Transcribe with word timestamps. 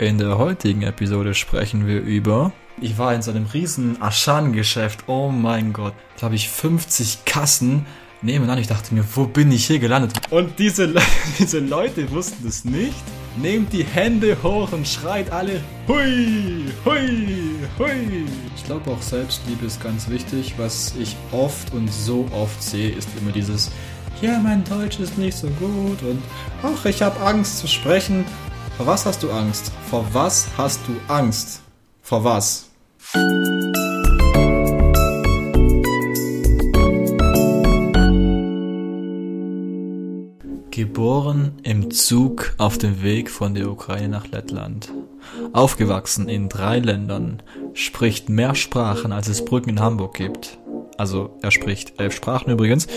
In 0.00 0.16
der 0.16 0.38
heutigen 0.38 0.82
Episode 0.82 1.34
sprechen 1.34 1.88
wir 1.88 2.00
über. 2.00 2.52
Ich 2.80 2.98
war 2.98 3.12
in 3.16 3.20
so 3.20 3.32
einem 3.32 3.46
riesen 3.46 4.00
Aschan-Geschäft. 4.00 5.08
Oh 5.08 5.30
mein 5.30 5.72
Gott. 5.72 5.92
Da 6.16 6.26
habe 6.26 6.36
ich 6.36 6.48
50 6.48 7.24
Kassen 7.24 7.84
nebenan. 8.22 8.58
Ich 8.58 8.68
dachte 8.68 8.94
mir, 8.94 9.02
wo 9.16 9.24
bin 9.24 9.50
ich 9.50 9.66
hier 9.66 9.80
gelandet? 9.80 10.12
Und 10.30 10.56
diese, 10.60 10.94
diese 11.40 11.58
Leute 11.58 12.08
wussten 12.12 12.46
es 12.46 12.64
nicht. 12.64 12.94
Nehmt 13.36 13.72
die 13.72 13.82
Hände 13.82 14.36
hoch 14.40 14.70
und 14.70 14.86
schreit 14.86 15.32
alle 15.32 15.60
Hui, 15.88 16.66
Hui, 16.84 17.56
Hui. 17.76 18.24
Ich 18.54 18.62
glaube 18.62 18.92
auch 18.92 19.02
Selbstliebe 19.02 19.66
ist 19.66 19.82
ganz 19.82 20.08
wichtig. 20.08 20.54
Was 20.58 20.94
ich 20.96 21.16
oft 21.32 21.74
und 21.74 21.92
so 21.92 22.24
oft 22.30 22.62
sehe, 22.62 22.90
ist 22.90 23.08
immer 23.20 23.32
dieses 23.32 23.72
Ja, 24.22 24.38
mein 24.38 24.62
Deutsch 24.62 25.00
ist 25.00 25.18
nicht 25.18 25.36
so 25.36 25.48
gut 25.58 26.00
und 26.02 26.22
ach, 26.62 26.84
ich 26.84 27.02
habe 27.02 27.20
Angst 27.20 27.58
zu 27.58 27.66
sprechen. 27.66 28.24
Vor 28.78 28.86
was 28.86 29.04
hast 29.06 29.24
du 29.24 29.30
Angst? 29.32 29.72
Vor 29.90 30.06
was 30.12 30.46
hast 30.56 30.78
du 30.86 30.92
Angst? 31.12 31.62
Vor 32.00 32.22
was? 32.22 32.70
Geboren 40.70 41.54
im 41.64 41.90
Zug 41.90 42.54
auf 42.58 42.78
dem 42.78 43.02
Weg 43.02 43.30
von 43.30 43.54
der 43.56 43.68
Ukraine 43.68 44.10
nach 44.10 44.28
Lettland. 44.28 44.92
Aufgewachsen 45.52 46.28
in 46.28 46.48
drei 46.48 46.78
Ländern, 46.78 47.42
spricht 47.74 48.28
mehr 48.28 48.54
Sprachen, 48.54 49.10
als 49.10 49.26
es 49.26 49.44
Brücken 49.44 49.70
in 49.70 49.80
Hamburg 49.80 50.14
gibt. 50.14 50.56
Also 50.98 51.38
er 51.42 51.52
spricht 51.52 52.00
elf 52.00 52.14
Sprachen 52.14 52.50
übrigens, 52.50 52.88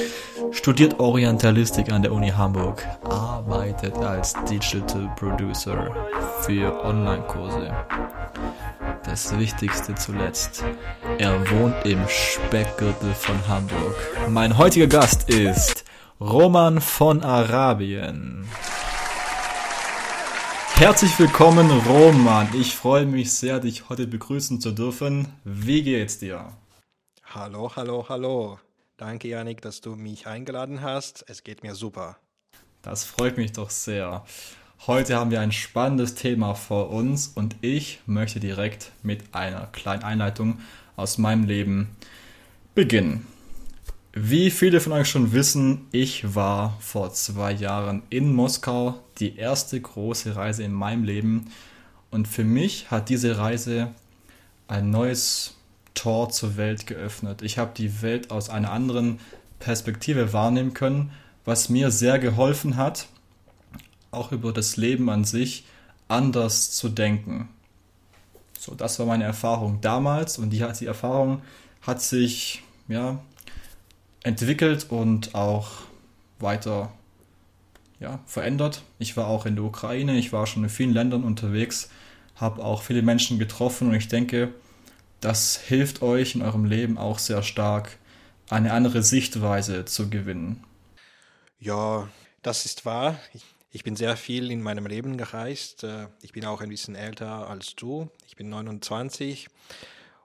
studiert 0.51 0.99
Orientalistik 0.99 1.91
an 1.91 2.01
der 2.01 2.11
Uni 2.11 2.29
Hamburg, 2.29 2.83
arbeitet 3.03 3.95
als 3.97 4.33
Digital 4.49 5.13
Producer 5.15 5.95
für 6.41 6.83
Online-Kurse. 6.83 7.71
Das 9.03 9.37
Wichtigste 9.37 9.93
zuletzt, 9.93 10.63
er 11.19 11.39
wohnt 11.51 11.75
im 11.85 11.99
Speckgürtel 12.07 13.13
von 13.13 13.35
Hamburg. 13.47 13.95
Mein 14.29 14.57
heutiger 14.57 14.87
Gast 14.87 15.29
ist 15.29 15.85
Roman 16.19 16.81
von 16.81 17.23
Arabien. 17.23 18.47
Herzlich 20.73 21.19
willkommen, 21.19 21.69
Roman. 21.87 22.47
Ich 22.53 22.75
freue 22.75 23.05
mich 23.05 23.31
sehr, 23.31 23.59
dich 23.59 23.89
heute 23.89 24.07
begrüßen 24.07 24.59
zu 24.59 24.71
dürfen. 24.71 25.27
Wie 25.43 25.83
geht's 25.83 26.17
dir? 26.17 26.47
Hallo, 27.33 27.71
hallo, 27.77 28.05
hallo. 28.09 28.59
Danke, 28.97 29.29
Janik, 29.29 29.61
dass 29.61 29.79
du 29.79 29.95
mich 29.95 30.27
eingeladen 30.27 30.81
hast. 30.81 31.23
Es 31.29 31.45
geht 31.45 31.63
mir 31.63 31.75
super. 31.75 32.17
Das 32.81 33.05
freut 33.05 33.37
mich 33.37 33.53
doch 33.53 33.69
sehr. 33.69 34.25
Heute 34.85 35.15
haben 35.15 35.31
wir 35.31 35.39
ein 35.39 35.53
spannendes 35.53 36.15
Thema 36.15 36.55
vor 36.55 36.89
uns 36.89 37.29
und 37.29 37.55
ich 37.61 38.01
möchte 38.05 38.41
direkt 38.41 38.91
mit 39.01 39.33
einer 39.33 39.67
kleinen 39.67 40.03
Einleitung 40.03 40.59
aus 40.97 41.17
meinem 41.17 41.45
Leben 41.45 41.95
beginnen. 42.75 43.25
Wie 44.11 44.51
viele 44.51 44.81
von 44.81 44.91
euch 44.91 45.07
schon 45.07 45.31
wissen, 45.31 45.87
ich 45.93 46.35
war 46.35 46.77
vor 46.81 47.13
zwei 47.13 47.53
Jahren 47.53 48.03
in 48.09 48.33
Moskau, 48.33 48.99
die 49.19 49.37
erste 49.37 49.79
große 49.79 50.35
Reise 50.35 50.63
in 50.63 50.73
meinem 50.73 51.05
Leben. 51.05 51.49
Und 52.09 52.27
für 52.27 52.43
mich 52.43 52.91
hat 52.91 53.07
diese 53.07 53.37
Reise 53.37 53.95
ein 54.67 54.89
neues 54.89 55.55
Tor 55.93 56.29
zur 56.29 56.57
Welt 56.57 56.87
geöffnet. 56.87 57.41
Ich 57.41 57.57
habe 57.57 57.71
die 57.75 58.01
Welt 58.01 58.31
aus 58.31 58.49
einer 58.49 58.71
anderen 58.71 59.19
Perspektive 59.59 60.33
wahrnehmen 60.33 60.73
können, 60.73 61.11
was 61.45 61.69
mir 61.69 61.91
sehr 61.91 62.19
geholfen 62.19 62.77
hat, 62.77 63.07
auch 64.11 64.31
über 64.31 64.51
das 64.53 64.77
Leben 64.77 65.09
an 65.09 65.23
sich 65.23 65.65
anders 66.07 66.71
zu 66.71 66.89
denken. 66.89 67.49
So, 68.59 68.75
das 68.75 68.99
war 68.99 69.05
meine 69.05 69.23
Erfahrung 69.23 69.79
damals 69.81 70.37
und 70.37 70.51
die, 70.51 70.63
die 70.79 70.85
Erfahrung 70.85 71.41
hat 71.81 72.01
sich 72.01 72.61
ja 72.87 73.19
entwickelt 74.23 74.87
und 74.89 75.33
auch 75.33 75.69
weiter 76.39 76.91
ja, 77.99 78.19
verändert. 78.25 78.83
Ich 78.99 79.17
war 79.17 79.27
auch 79.27 79.45
in 79.45 79.55
der 79.55 79.65
Ukraine, 79.65 80.17
ich 80.17 80.33
war 80.33 80.45
schon 80.45 80.63
in 80.63 80.69
vielen 80.69 80.93
Ländern 80.93 81.23
unterwegs, 81.23 81.89
habe 82.35 82.63
auch 82.63 82.81
viele 82.81 83.01
Menschen 83.01 83.39
getroffen 83.39 83.89
und 83.89 83.95
ich 83.95 84.07
denke, 84.07 84.53
das 85.21 85.57
hilft 85.57 86.01
euch 86.01 86.35
in 86.35 86.41
eurem 86.41 86.65
Leben 86.65 86.97
auch 86.97 87.19
sehr 87.19 87.43
stark, 87.43 87.97
eine 88.49 88.73
andere 88.73 89.03
Sichtweise 89.03 89.85
zu 89.85 90.09
gewinnen. 90.09 90.63
Ja, 91.59 92.09
das 92.41 92.65
ist 92.65 92.85
wahr. 92.85 93.19
Ich, 93.33 93.45
ich 93.71 93.83
bin 93.83 93.95
sehr 93.95 94.17
viel 94.17 94.51
in 94.51 94.61
meinem 94.61 94.87
Leben 94.87 95.15
gereist. 95.17 95.83
Äh, 95.83 96.07
ich 96.21 96.33
bin 96.33 96.43
auch 96.45 96.59
ein 96.59 96.69
bisschen 96.69 96.95
älter 96.95 97.49
als 97.49 97.75
du. 97.75 98.09
Ich 98.27 98.35
bin 98.35 98.49
29 98.49 99.47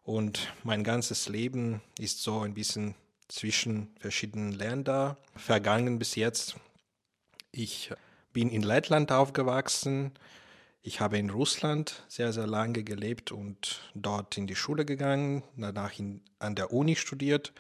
und 0.02 0.52
mein 0.64 0.82
ganzes 0.82 1.28
Leben 1.28 1.82
ist 1.98 2.22
so 2.22 2.40
ein 2.40 2.54
bisschen 2.54 2.94
zwischen 3.28 3.88
verschiedenen 3.98 4.52
Ländern 4.52 5.16
vergangen 5.36 5.98
bis 5.98 6.14
jetzt. 6.14 6.56
Ich 7.52 7.90
bin 8.32 8.50
in 8.50 8.62
Lettland 8.62 9.12
aufgewachsen. 9.12 10.12
Ich 10.86 11.00
habe 11.00 11.18
in 11.18 11.30
Russland 11.30 12.04
sehr, 12.06 12.32
sehr 12.32 12.46
lange 12.46 12.84
gelebt 12.84 13.32
und 13.32 13.80
dort 13.96 14.38
in 14.38 14.46
die 14.46 14.54
Schule 14.54 14.84
gegangen, 14.84 15.42
danach 15.56 15.98
in, 15.98 16.20
an 16.38 16.54
der 16.54 16.72
Uni 16.72 16.94
studiert. 16.94 17.52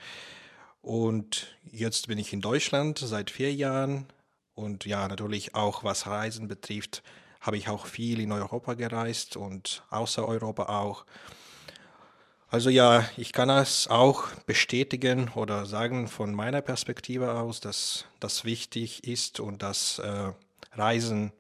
Und 0.80 1.58
jetzt 1.64 2.06
bin 2.06 2.18
ich 2.18 2.32
in 2.32 2.40
Deutschland 2.40 3.00
seit 3.00 3.32
vier 3.32 3.52
Jahren. 3.52 4.06
Und 4.54 4.84
ja, 4.86 5.08
natürlich 5.08 5.56
auch 5.56 5.82
was 5.82 6.06
Reisen 6.06 6.46
betrifft, 6.46 7.02
habe 7.40 7.56
ich 7.56 7.68
auch 7.68 7.86
viel 7.86 8.20
in 8.20 8.30
Europa 8.30 8.74
gereist 8.74 9.36
und 9.36 9.82
außer 9.90 10.24
Europa 10.28 10.66
auch. 10.66 11.04
Also 12.48 12.70
ja, 12.70 13.08
ich 13.16 13.32
kann 13.32 13.50
es 13.50 13.88
auch 13.88 14.28
bestätigen 14.46 15.30
oder 15.34 15.66
sagen 15.66 16.06
von 16.06 16.32
meiner 16.32 16.62
Perspektive 16.62 17.32
aus, 17.32 17.58
dass 17.58 18.04
das 18.20 18.44
wichtig 18.44 19.02
ist 19.02 19.40
und 19.40 19.64
dass 19.64 19.98
äh, 19.98 20.30
Reisen 20.74 21.32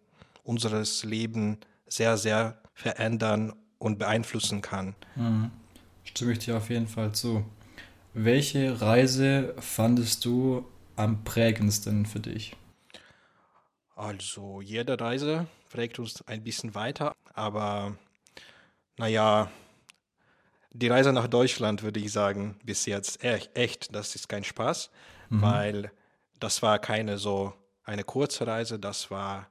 unseres 0.42 1.04
Lebens 1.04 1.58
sehr, 1.86 2.16
sehr 2.16 2.60
verändern 2.74 3.54
und 3.78 3.98
beeinflussen 3.98 4.60
kann. 4.60 4.94
Mhm. 5.14 5.50
Stimme 6.04 6.32
ich 6.32 6.40
dir 6.40 6.56
auf 6.56 6.70
jeden 6.70 6.88
Fall 6.88 7.12
zu. 7.12 7.44
Welche 8.14 8.80
Reise 8.80 9.54
fandest 9.58 10.24
du 10.24 10.66
am 10.96 11.24
prägendsten 11.24 12.06
für 12.06 12.20
dich? 12.20 12.56
Also 13.94 14.60
jede 14.60 14.98
Reise 15.00 15.46
prägt 15.70 15.98
uns 15.98 16.26
ein 16.26 16.42
bisschen 16.42 16.74
weiter, 16.74 17.14
aber 17.34 17.96
naja, 18.96 19.50
die 20.70 20.88
Reise 20.88 21.12
nach 21.12 21.26
Deutschland, 21.26 21.82
würde 21.82 22.00
ich 22.00 22.12
sagen, 22.12 22.58
bis 22.62 22.86
jetzt 22.86 23.24
echt, 23.24 23.56
echt 23.56 23.94
das 23.94 24.14
ist 24.14 24.28
kein 24.28 24.44
Spaß, 24.44 24.90
mhm. 25.30 25.42
weil 25.42 25.92
das 26.38 26.62
war 26.62 26.78
keine 26.78 27.18
so 27.18 27.54
eine 27.84 28.04
kurze 28.04 28.46
Reise, 28.46 28.78
das 28.78 29.10
war 29.10 29.48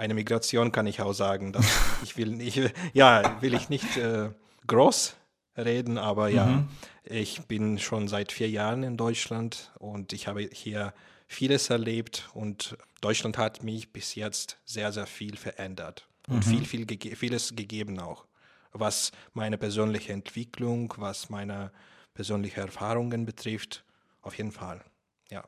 eine 0.00 0.14
Migration, 0.14 0.72
kann 0.72 0.86
ich 0.86 1.00
auch 1.00 1.12
sagen. 1.12 1.52
Das, 1.52 1.66
ich 2.02 2.16
will 2.16 2.30
nicht, 2.30 2.60
ja, 2.92 3.40
will 3.40 3.54
ich 3.54 3.68
nicht 3.68 3.96
äh, 3.96 4.30
groß 4.66 5.14
reden, 5.56 5.98
aber 5.98 6.28
ja, 6.28 6.46
mhm. 6.46 6.68
ich 7.04 7.42
bin 7.42 7.78
schon 7.78 8.08
seit 8.08 8.32
vier 8.32 8.48
Jahren 8.48 8.82
in 8.82 8.96
Deutschland 8.96 9.72
und 9.78 10.12
ich 10.12 10.26
habe 10.26 10.48
hier 10.52 10.92
vieles 11.26 11.70
erlebt 11.70 12.28
und 12.34 12.76
Deutschland 13.00 13.38
hat 13.38 13.62
mich 13.62 13.92
bis 13.92 14.14
jetzt 14.14 14.58
sehr, 14.64 14.92
sehr 14.92 15.06
viel 15.06 15.36
verändert 15.36 16.06
und 16.28 16.46
mhm. 16.46 16.50
viel, 16.50 16.64
viel 16.64 16.86
gege 16.86 17.14
vieles 17.14 17.54
gegeben 17.54 18.00
auch 18.00 18.24
was 18.72 19.12
meine 19.32 19.58
persönliche 19.58 20.12
Entwicklung, 20.12 20.94
was 20.96 21.30
meine 21.30 21.72
persönlichen 22.14 22.60
Erfahrungen 22.60 23.26
betrifft. 23.26 23.84
Auf 24.22 24.36
jeden 24.36 24.52
Fall, 24.52 24.82
ja. 25.30 25.44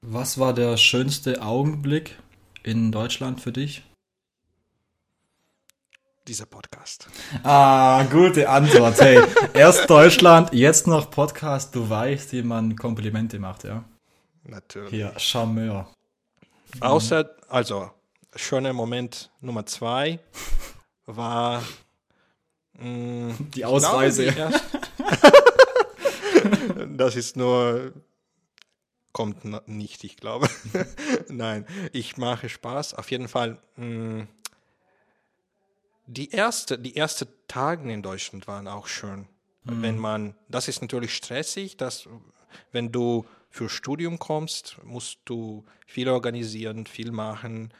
Was 0.00 0.38
war 0.38 0.52
der 0.52 0.76
schönste 0.76 1.42
Augenblick 1.42 2.16
in 2.66 2.92
Deutschland 2.92 3.40
für 3.40 3.52
dich? 3.52 3.82
Dieser 6.26 6.46
Podcast. 6.46 7.08
Ah, 7.44 8.02
gute 8.10 8.48
Antwort. 8.48 9.00
Hey, 9.00 9.22
erst 9.54 9.88
Deutschland, 9.88 10.52
jetzt 10.52 10.86
noch 10.86 11.10
Podcast. 11.10 11.74
Du 11.74 11.88
weißt, 11.88 12.32
wie 12.32 12.42
man 12.42 12.74
Komplimente 12.74 13.38
macht, 13.38 13.64
ja? 13.64 13.84
Natürlich. 14.42 14.90
Hier, 14.90 15.12
Charmeur. 15.16 15.88
Außer, 16.80 17.30
also, 17.48 17.90
schöner 18.34 18.72
Moment 18.72 19.30
Nummer 19.40 19.64
zwei 19.64 20.18
war 21.06 21.62
Mm, 22.78 23.30
die 23.54 23.64
Ausreise. 23.64 24.26
Glaube, 24.32 24.60
das 26.96 27.16
ist 27.16 27.36
nur 27.36 27.92
kommt 29.16 29.66
nicht, 29.66 30.04
ich 30.04 30.18
glaube. 30.18 30.46
Nein, 31.28 31.64
ich 31.94 32.18
mache 32.18 32.50
Spaß. 32.50 32.92
Auf 32.92 33.10
jeden 33.10 33.28
Fall. 33.28 33.58
Mm, 33.76 34.24
die 36.06 36.30
erste, 36.32 36.78
die 36.78 36.96
ersten 36.96 37.26
Tage 37.48 37.90
in 37.90 38.02
Deutschland 38.02 38.46
waren 38.46 38.68
auch 38.68 38.86
schön. 38.86 39.26
Mhm. 39.64 39.80
Wenn 39.80 39.96
man, 39.96 40.34
das 40.50 40.68
ist 40.68 40.82
natürlich 40.82 41.16
stressig, 41.16 41.78
dass 41.78 42.10
wenn 42.72 42.92
du 42.92 43.24
für 43.48 43.70
Studium 43.70 44.18
kommst, 44.18 44.76
musst 44.84 45.20
du 45.24 45.64
viel 45.86 46.10
organisieren, 46.10 46.84
viel 46.84 47.10
machen 47.10 47.72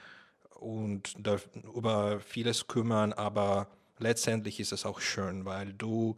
und 0.55 1.17
da, 1.19 1.37
über 1.75 2.19
vieles 2.21 2.67
kümmern, 2.67 3.13
aber 3.13 3.69
letztendlich 3.99 4.59
ist 4.59 4.73
es 4.73 4.87
auch 4.87 5.03
schön, 5.03 5.45
weil 5.45 5.75
du 5.75 6.17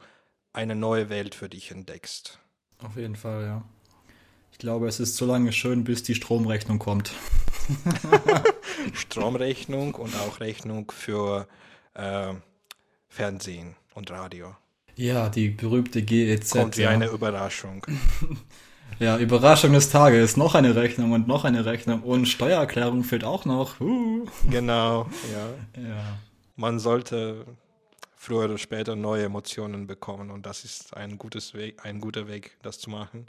eine 0.53 0.77
neue 0.77 1.09
Welt 1.09 1.35
für 1.35 1.49
dich 1.49 1.73
entdeckst. 1.73 2.39
Auf 2.79 2.95
jeden 2.95 3.17
Fall, 3.17 3.43
ja. 3.43 3.65
Ich 4.59 4.63
glaube, 4.63 4.89
es 4.89 4.99
ist 4.99 5.17
so 5.17 5.25
lange 5.25 5.53
schön, 5.53 5.85
bis 5.85 6.03
die 6.03 6.17
Stromrechnung 6.17 6.81
kommt. 6.81 7.13
Stromrechnung 8.93 9.95
und 9.95 10.17
auch 10.17 10.41
Rechnung 10.41 10.91
für 10.91 11.47
äh, 11.95 12.35
Fernsehen 13.09 13.77
und 13.95 14.11
Radio. 14.11 14.57
Ja, 14.97 15.29
die 15.29 15.51
berühmte 15.51 16.03
GEZ. 16.03 16.51
Kommt 16.51 16.77
wie 16.77 16.83
ja. 16.83 16.91
eine 16.91 17.07
Überraschung. 17.07 17.87
Ja, 18.99 19.17
Überraschung 19.19 19.75
des 19.75 19.91
Tages. 19.91 20.37
Noch 20.37 20.57
eine 20.57 20.75
Rechnung 20.75 21.13
und 21.13 21.29
noch 21.29 21.45
eine 21.45 21.65
Rechnung. 21.67 22.03
Und 22.03 22.27
Steuererklärung 22.27 23.05
fehlt 23.05 23.23
auch 23.23 23.45
noch. 23.45 23.79
Uh. 23.81 24.27
Genau, 24.51 25.07
ja. 25.31 25.81
Ja. 25.81 26.19
Man 26.57 26.81
sollte 26.81 27.45
früher 28.19 28.47
oder 28.47 28.59
später 28.59 28.97
neue 28.97 29.25
Emotionen 29.25 29.87
bekommen 29.87 30.31
und 30.31 30.45
das 30.45 30.65
ist 30.65 30.97
ein 30.97 31.19
gutes 31.19 31.55
Weg, 31.55 31.85
ein 31.85 32.01
guter 32.01 32.27
Weg, 32.27 32.59
das 32.63 32.81
zu 32.81 32.91
machen. 32.91 33.27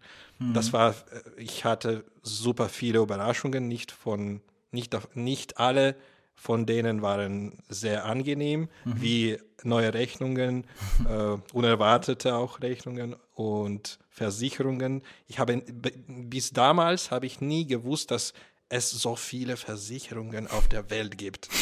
Das 0.53 0.74
war, 0.74 0.91
äh, 0.91 1.41
ich 1.41 1.63
hatte 1.63 2.03
super 2.24 2.69
viele 2.69 3.00
Überraschungen, 3.00 3.68
nicht 3.68 3.91
von, 3.91 4.41
nicht, 4.71 4.97
nicht 5.15 5.59
alle 5.59 5.95
von 6.33 6.65
denen 6.65 7.01
waren 7.01 7.62
sehr 7.68 8.06
angenehm, 8.06 8.69
wie 8.86 9.38
neue 9.63 9.94
Rechnungen, 9.94 10.65
äh, 11.07 11.38
unerwartete 11.53 12.33
auch 12.33 12.62
Rechnungen 12.62 13.15
und 13.36 14.00
Versicherungen. 14.09 15.03
Ich 15.27 15.38
habe 15.38 15.62
bis 16.07 16.51
damals 16.51 17.12
habe 17.12 17.25
ich 17.25 17.41
nie 17.41 17.68
gewusst, 17.68 18.09
dass 18.12 18.33
es 18.69 18.89
so 18.89 19.15
viele 19.15 19.57
Versicherungen 19.57 20.47
auf 20.47 20.68
der 20.68 20.89
Welt 20.89 21.18
gibt. 21.18 21.50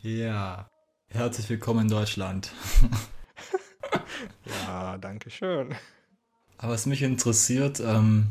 Ja. 0.00 0.70
Herzlich 1.14 1.48
willkommen 1.48 1.82
in 1.82 1.88
Deutschland. 1.88 2.50
Ja, 4.44 4.98
danke 4.98 5.30
schön. 5.30 5.74
Aber 6.58 6.72
was 6.72 6.86
mich 6.86 7.02
interessiert, 7.02 7.78
ähm, 7.78 8.26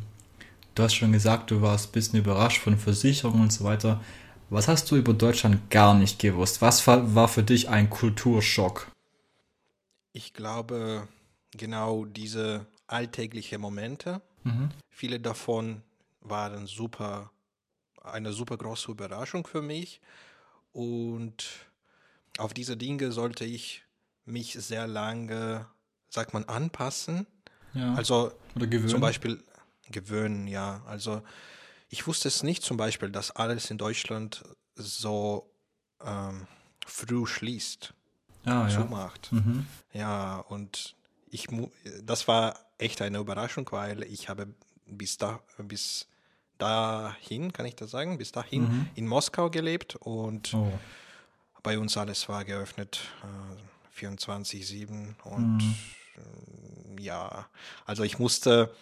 du 0.75 0.83
hast 0.83 0.94
schon 0.94 1.13
gesagt, 1.13 1.51
du 1.51 1.62
warst 1.62 1.88
ein 1.88 1.91
bisschen 1.94 2.19
überrascht 2.19 2.62
von 2.62 2.77
Versicherungen 2.77 3.44
und 3.44 3.53
so 3.53 3.63
weiter. 3.63 4.03
Was 4.50 4.68
hast 4.68 4.91
du 4.91 4.97
über 4.97 5.13
Deutschland 5.13 5.69
gar 5.69 5.94
nicht 5.94 6.19
gewusst? 6.19 6.62
Was 6.62 6.85
war, 6.85 7.15
war 7.15 7.30
für 7.30 7.44
dich 7.44 7.69
ein 7.69 7.89
Kulturschock? 7.89 8.91
Ich 10.12 10.33
glaube, 10.33 11.07
genau 11.51 12.03
diese 12.06 12.65
alltäglichen 12.88 13.62
Momente, 13.62 14.21
viele 14.89 15.19
davon 15.21 15.81
waren 16.19 16.68
super, 16.68 17.31
eine 18.03 18.33
super 18.33 18.57
große 18.57 18.91
Überraschung 18.91 19.47
für 19.47 19.62
mich. 19.62 20.01
Und 20.74 21.45
auf 22.38 22.53
diese 22.53 22.77
Dinge 22.77 23.12
sollte 23.12 23.45
ich 23.45 23.83
mich 24.25 24.53
sehr 24.53 24.88
lange, 24.88 25.68
sagt 26.09 26.33
man, 26.33 26.45
anpassen. 26.45 27.27
Ja. 27.74 27.94
Also 27.95 28.31
Oder 28.56 28.68
gewöhnen? 28.68 28.89
zum 28.89 29.01
Beispiel 29.01 29.44
gewöhnen, 29.89 30.47
ja. 30.47 30.81
Also 30.85 31.21
ich 31.89 32.07
wusste 32.07 32.27
es 32.27 32.44
nicht 32.44 32.63
zum 32.63 32.77
Beispiel, 32.77 33.09
dass 33.12 33.31
alles 33.31 33.69
in 33.69 33.77
Deutschland 33.77 34.44
so 34.75 35.51
ähm, 36.03 36.47
früh 36.85 37.25
schließt, 37.25 37.94
ah, 38.45 38.68
ja. 38.68 38.69
zumacht. 38.69 39.31
Mhm. 39.31 39.68
Ja, 39.94 40.38
und 40.39 40.95
ich, 41.30 41.51
mu- 41.51 41.69
das 42.01 42.27
war 42.27 42.59
echt 42.77 43.01
eine 43.01 43.19
Überraschung, 43.19 43.68
weil 43.71 44.03
ich 44.03 44.30
habe 44.30 44.47
bis, 44.85 45.18
da, 45.18 45.39
bis 45.57 46.07
dahin, 46.57 47.51
kann 47.53 47.65
ich 47.65 47.75
das 47.75 47.91
sagen, 47.91 48.18
bis 48.18 48.31
dahin 48.31 48.88
in 48.95 49.07
Moskau 49.07 49.50
gelebt 49.50 49.95
und 49.97 50.53
Oh. 50.53 50.71
Bei 51.63 51.80
uns 51.80 51.98
alles 51.98 52.30
war 52.30 52.45
geöffnet, 52.45 53.00
äh, 53.24 54.06
24-7 54.06 55.15
und 55.24 55.62
äh, 56.18 57.01
ja, 57.01 57.48
also 57.86 58.04
ich 58.04 58.19
musste 58.19 58.74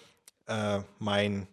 äh, 0.47 0.81
mein 0.99 1.47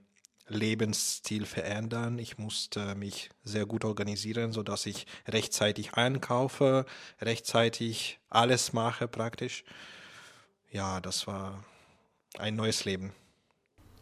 Lebensstil 0.48 1.44
verändern. 1.44 2.18
Ich 2.18 2.38
musste 2.38 2.94
mich 2.94 3.30
sehr 3.44 3.66
gut 3.66 3.84
organisieren, 3.84 4.52
sodass 4.52 4.86
ich 4.86 5.06
rechtzeitig 5.26 5.94
einkaufe, 5.94 6.86
rechtzeitig 7.20 8.18
alles 8.30 8.72
mache 8.72 9.08
praktisch. 9.08 9.64
Ja, 10.70 11.00
das 11.00 11.26
war 11.26 11.64
ein 12.38 12.56
neues 12.56 12.84
Leben. 12.84 13.12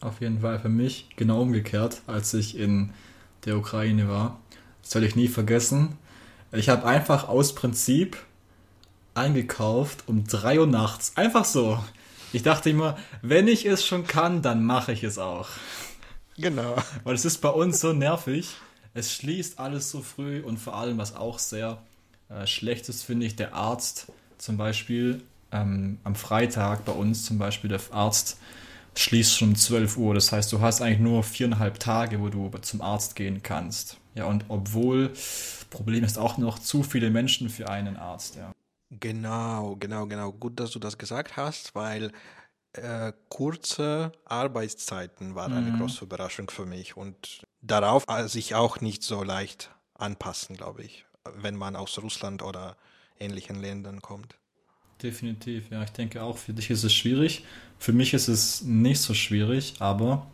Auf 0.00 0.20
jeden 0.20 0.40
Fall 0.40 0.60
für 0.60 0.68
mich 0.68 1.08
genau 1.16 1.42
umgekehrt, 1.42 2.02
als 2.06 2.34
ich 2.34 2.56
in 2.56 2.92
der 3.44 3.56
Ukraine 3.56 4.08
war. 4.08 4.40
Das 4.82 4.94
werde 4.94 5.06
ich 5.06 5.16
nie 5.16 5.28
vergessen. 5.28 5.98
Ich 6.52 6.68
habe 6.68 6.86
einfach 6.86 7.28
aus 7.28 7.54
Prinzip 7.54 8.16
eingekauft 9.14 10.04
um 10.06 10.24
3 10.24 10.60
Uhr 10.60 10.66
nachts. 10.66 11.12
Einfach 11.16 11.44
so. 11.44 11.82
Ich 12.32 12.42
dachte 12.42 12.70
immer, 12.70 12.96
wenn 13.22 13.48
ich 13.48 13.66
es 13.66 13.84
schon 13.84 14.06
kann, 14.06 14.42
dann 14.42 14.64
mache 14.64 14.92
ich 14.92 15.02
es 15.02 15.18
auch. 15.18 15.48
Genau. 16.36 16.76
Weil 17.04 17.14
es 17.14 17.24
ist 17.24 17.38
bei 17.38 17.48
uns 17.48 17.80
so 17.80 17.92
nervig. 17.92 18.50
Es 18.94 19.12
schließt 19.12 19.58
alles 19.58 19.90
so 19.90 20.02
früh 20.02 20.40
und 20.40 20.58
vor 20.58 20.74
allem, 20.76 20.98
was 20.98 21.16
auch 21.16 21.38
sehr 21.38 21.78
äh, 22.28 22.46
schlecht 22.46 22.88
ist, 22.88 23.02
finde 23.02 23.26
ich, 23.26 23.36
der 23.36 23.54
Arzt 23.54 24.06
zum 24.38 24.56
Beispiel 24.56 25.22
ähm, 25.52 25.98
am 26.04 26.14
Freitag 26.14 26.84
bei 26.84 26.92
uns 26.92 27.24
zum 27.24 27.38
Beispiel, 27.38 27.68
der 27.68 27.80
Arzt 27.90 28.38
schließt 28.94 29.36
schon 29.36 29.50
um 29.50 29.56
12 29.56 29.96
Uhr. 29.96 30.14
Das 30.14 30.32
heißt, 30.32 30.52
du 30.52 30.60
hast 30.60 30.80
eigentlich 30.80 31.00
nur 31.00 31.22
viereinhalb 31.22 31.78
Tage, 31.78 32.20
wo 32.20 32.28
du 32.28 32.50
zum 32.62 32.80
Arzt 32.80 33.16
gehen 33.16 33.42
kannst. 33.42 33.98
Ja, 34.14 34.24
und 34.24 34.44
obwohl, 34.48 35.12
Problem 35.76 36.04
ist 36.04 36.18
auch 36.18 36.38
noch 36.38 36.58
zu 36.58 36.82
viele 36.82 37.10
Menschen 37.10 37.48
für 37.50 37.68
einen 37.68 37.96
Arzt, 37.96 38.36
ja. 38.36 38.52
Genau, 38.90 39.76
genau, 39.78 40.06
genau. 40.06 40.32
Gut, 40.32 40.58
dass 40.60 40.70
du 40.70 40.78
das 40.78 40.96
gesagt 40.96 41.36
hast, 41.36 41.74
weil 41.74 42.12
äh, 42.72 43.12
kurze 43.28 44.12
Arbeitszeiten 44.24 45.34
waren 45.34 45.52
eine 45.52 45.72
große 45.76 46.04
Überraschung 46.04 46.50
für 46.50 46.66
mich 46.66 46.96
und 46.96 47.42
darauf 47.62 48.04
äh, 48.08 48.28
sich 48.28 48.54
auch 48.54 48.80
nicht 48.80 49.02
so 49.02 49.22
leicht 49.22 49.70
anpassen, 49.94 50.56
glaube 50.56 50.82
ich, 50.84 51.04
wenn 51.34 51.56
man 51.56 51.74
aus 51.74 51.98
Russland 52.02 52.42
oder 52.42 52.76
ähnlichen 53.18 53.60
Ländern 53.60 54.00
kommt. 54.02 54.36
Definitiv, 55.02 55.70
ja. 55.70 55.82
Ich 55.82 55.90
denke 55.90 56.22
auch, 56.22 56.38
für 56.38 56.52
dich 56.54 56.70
ist 56.70 56.84
es 56.84 56.94
schwierig. 56.94 57.44
Für 57.78 57.92
mich 57.92 58.14
ist 58.14 58.28
es 58.28 58.62
nicht 58.62 59.00
so 59.00 59.14
schwierig, 59.14 59.74
aber 59.80 60.26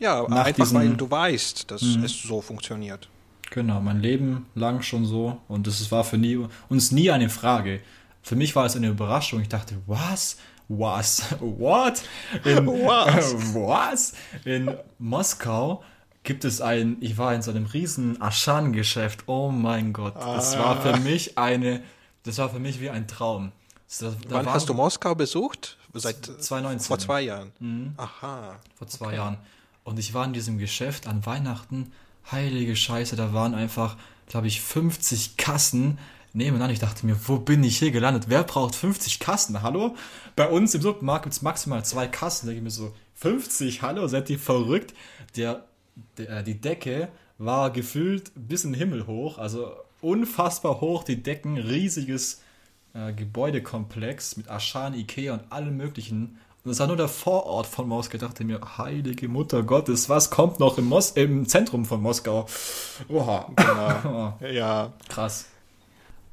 Ja, 0.00 0.24
Nach 0.28 0.44
einfach 0.46 0.54
diesen- 0.64 0.76
weil 0.76 0.96
du 0.96 1.10
weißt, 1.10 1.70
dass 1.72 1.82
es 1.82 2.22
so 2.22 2.40
funktioniert. 2.40 3.08
Genau, 3.50 3.80
mein 3.80 4.00
Leben 4.00 4.46
lang 4.54 4.82
schon 4.82 5.06
so 5.06 5.40
und 5.48 5.66
es 5.66 5.90
war 5.90 6.04
für 6.04 6.18
nie, 6.18 6.38
uns 6.68 6.92
nie 6.92 7.10
eine 7.10 7.30
Frage. 7.30 7.80
Für 8.22 8.36
mich 8.36 8.54
war 8.54 8.66
es 8.66 8.76
eine 8.76 8.88
Überraschung. 8.88 9.40
Ich 9.40 9.48
dachte, 9.48 9.76
was? 9.86 10.36
Was? 10.68 11.22
What? 11.40 12.02
In, 12.44 12.66
Was? 12.66 13.34
was? 13.54 14.12
In 14.44 14.76
Moskau 14.98 15.82
gibt 16.24 16.44
es 16.44 16.60
ein, 16.60 16.98
ich 17.00 17.16
war 17.16 17.34
in 17.34 17.40
so 17.40 17.50
einem 17.50 17.64
riesen 17.64 18.20
Aschan-Geschäft. 18.20 19.24
Oh 19.26 19.50
mein 19.50 19.94
Gott. 19.94 20.14
Das 20.16 20.58
war 20.58 20.80
für 20.82 20.98
mich 20.98 21.38
eine, 21.38 21.82
das 22.24 22.36
war 22.36 22.50
für 22.50 22.58
mich 22.58 22.80
wie 22.80 22.90
ein 22.90 23.08
Traum. 23.08 23.52
Da, 24.00 24.10
da 24.10 24.14
Wann 24.34 24.52
hast 24.52 24.68
du 24.68 24.74
Moskau 24.74 25.14
besucht? 25.14 25.78
Seit 25.94 26.22
2019. 26.26 26.86
vor 26.86 26.98
zwei 26.98 27.22
Jahren. 27.22 27.94
Aha. 27.96 28.56
vor 28.74 28.86
zwei 28.88 29.14
Jahren. 29.14 29.38
Und 29.84 29.98
ich 29.98 30.12
war 30.12 30.26
in 30.26 30.34
diesem 30.34 30.58
Geschäft 30.58 31.06
an 31.06 31.24
Weihnachten. 31.24 31.92
Heilige 32.30 32.76
Scheiße, 32.76 33.16
da 33.16 33.32
waren 33.32 33.54
einfach, 33.54 33.96
glaube 34.26 34.46
ich, 34.46 34.60
50 34.60 35.36
Kassen 35.36 35.98
nebeneinander. 36.32 36.72
Ich 36.72 36.78
dachte 36.78 37.06
mir, 37.06 37.16
wo 37.26 37.38
bin 37.38 37.64
ich 37.64 37.78
hier 37.78 37.90
gelandet? 37.90 38.24
Wer 38.28 38.44
braucht 38.44 38.74
50 38.74 39.18
Kassen? 39.18 39.62
Hallo? 39.62 39.96
Bei 40.36 40.48
uns 40.48 40.74
im 40.74 40.82
Supermarkt 40.82 41.24
gibt 41.24 41.34
es 41.34 41.42
maximal 41.42 41.84
zwei 41.84 42.06
Kassen. 42.06 42.46
Da 42.46 42.52
denke 42.52 42.58
ich 42.58 42.64
mir 42.64 42.70
so, 42.70 42.94
50? 43.14 43.82
Hallo, 43.82 44.06
seid 44.06 44.28
ihr 44.30 44.38
verrückt? 44.38 44.94
Der, 45.36 45.64
der, 46.16 46.42
die 46.42 46.60
Decke 46.60 47.08
war 47.38 47.70
gefüllt 47.70 48.30
bis 48.34 48.64
in 48.64 48.72
den 48.72 48.78
Himmel 48.78 49.06
hoch. 49.06 49.38
Also 49.38 49.72
unfassbar 50.00 50.80
hoch, 50.80 51.04
die 51.04 51.22
Decken, 51.22 51.56
riesiges 51.56 52.42
äh, 52.94 53.12
Gebäudekomplex 53.12 54.36
mit 54.36 54.48
Aschan, 54.48 54.94
Ikea 54.94 55.34
und 55.34 55.50
allem 55.52 55.76
möglichen. 55.76 56.38
Und 56.64 56.72
es 56.72 56.80
war 56.80 56.86
nur 56.86 56.96
der 56.96 57.08
Vorort 57.08 57.66
von 57.66 57.88
Moskau. 57.88 58.16
Ich 58.16 58.20
dachte 58.20 58.44
mir, 58.44 58.60
heilige 58.78 59.28
Mutter 59.28 59.62
Gottes, 59.62 60.08
was 60.08 60.30
kommt 60.30 60.60
noch 60.60 60.76
im, 60.78 60.86
Mos 60.86 61.12
im 61.12 61.46
Zentrum 61.46 61.84
von 61.84 62.02
Moskau? 62.02 62.46
Oha, 63.08 63.48
Genau. 63.56 64.38
ja. 64.52 64.92
krass. 65.08 65.46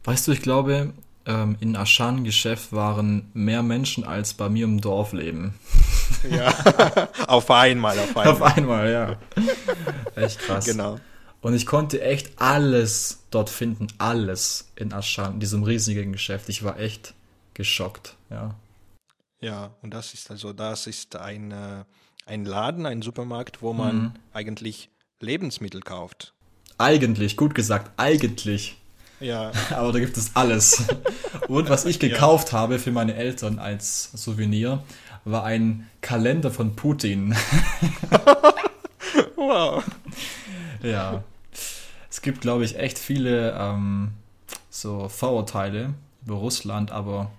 Weißt 0.04 0.28
du, 0.28 0.32
ich 0.32 0.42
glaube, 0.42 0.94
ähm, 1.26 1.58
in 1.60 1.76
Aschan-Geschäft 1.76 2.74
waren 2.74 3.30
mehr 3.34 3.64
Menschen 3.64 4.04
als 4.04 4.34
bei 4.34 4.50
mir 4.50 4.66
im 4.66 4.82
Dorf 4.82 5.14
leben. 5.14 5.56
ja. 6.30 6.54
auf 7.28 7.50
einmal, 7.50 7.98
auf 7.98 8.18
einmal. 8.18 8.28
Auf 8.28 8.42
einmal, 8.42 8.92
ja. 8.92 9.16
Echt 10.16 10.40
krass. 10.40 10.66
Genau. 10.66 11.00
Und 11.42 11.54
ich 11.54 11.66
konnte 11.66 12.02
echt 12.02 12.42
alles 12.42 13.20
dort 13.30 13.50
finden, 13.50 13.88
alles 14.00 14.72
in 14.76 14.94
Aschan, 14.94 15.34
in 15.36 15.40
diesem 15.40 15.64
riesigen 15.64 16.12
Geschäft. 16.12 16.50
Ich 16.50 16.64
war 16.64 16.80
echt 16.80 17.14
geschockt, 17.54 18.16
ja. 18.30 18.56
Ja, 19.46 19.76
und 19.84 19.94
das 19.94 20.16
ist 20.16 20.32
also, 20.32 20.54
das 20.54 20.88
ist 20.88 21.16
ein, 21.18 21.52
äh, 21.52 21.84
ein 22.26 22.46
Laden, 22.46 22.88
ein 22.88 23.04
Supermarkt, 23.04 23.62
wo 23.62 23.74
man 23.74 24.18
eigentlich 24.34 24.90
Lebensmittel 25.20 25.82
kauft. 25.82 26.34
Eigentlich, 26.80 27.38
gut 27.38 27.54
gesagt, 27.54 27.92
eigentlich. 27.96 28.76
Ja. 29.20 29.52
Aber 29.70 29.92
da 29.92 30.00
gibt 30.00 30.18
es 30.18 30.36
alles. 30.36 30.88
Und 31.48 31.70
was 31.70 31.86
ich 31.86 32.00
gekauft 32.00 32.54
ja. 32.54 32.58
habe 32.58 32.80
für 32.80 32.92
meine 32.92 33.14
Eltern 33.14 33.60
als 33.60 34.10
Souvenir, 34.16 34.84
war 35.26 35.44
ein 35.44 35.92
Kalender 36.02 36.50
von 36.50 36.76
Putin. 36.76 37.36
wow. 39.36 39.84
Ja. 40.82 41.24
Es 42.10 42.24
gibt, 42.24 42.42
glaube 42.42 42.66
ich, 42.66 42.80
echt 42.80 42.98
viele 42.98 43.52
ähm, 43.52 44.14
so 44.72 45.08
Vorurteile 45.08 45.94
über 46.26 46.34
Russland, 46.34 46.90
aber 46.90 47.32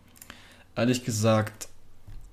ehrlich 0.76 1.04
gesagt, 1.04 1.66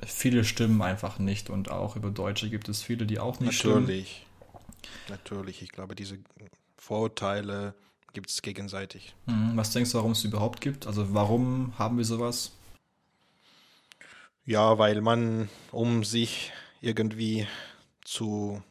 viele 0.06 0.44
stimmen 0.44 0.82
einfach 0.82 1.20
nicht 1.20 1.50
und 1.50 1.70
auch 1.70 1.96
über 1.96 2.12
Deutsche 2.12 2.50
gibt 2.50 2.70
es 2.70 2.82
viele, 2.82 3.06
die 3.06 3.20
auch 3.20 3.40
nicht 3.40 3.64
Natürlich. 3.64 4.26
stimmen. 4.26 4.64
Natürlich, 5.10 5.62
ich 5.62 5.70
glaube, 5.70 5.96
diese 5.96 6.20
Vorurteile 6.78 7.74
gibt 8.14 8.30
es 8.30 8.42
gegenseitig. 8.42 9.16
Mhm. 9.26 9.56
Was 9.56 9.72
denkst 9.72 9.92
du, 9.92 9.98
warum 9.98 10.12
es 10.12 10.24
überhaupt 10.24 10.62
gibt? 10.62 10.88
Also 10.88 11.14
warum 11.14 11.74
haben 11.78 11.98
wir 11.98 12.06
sowas? 12.06 12.52
Ja, 14.46 14.78
weil 14.78 15.02
man, 15.02 15.50
um 15.72 16.04
sich 16.04 16.52
irgendwie 16.82 17.48
zu 18.02 18.62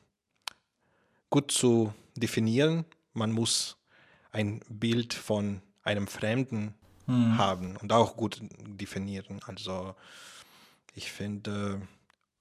gut 1.31 1.51
zu 1.51 1.95
definieren, 2.15 2.85
man 3.15 3.33
muss 3.33 3.79
ein 4.33 4.61
Bild 4.69 5.15
von 5.15 5.63
einem 5.83 6.07
Fremden 6.07 6.75
mhm. 7.07 7.39
haben 7.39 7.77
und 7.77 7.93
auch 7.93 8.17
gut 8.17 8.41
definieren. 8.67 9.41
Also 9.47 9.95
ich 10.95 11.11
finde 11.11 11.81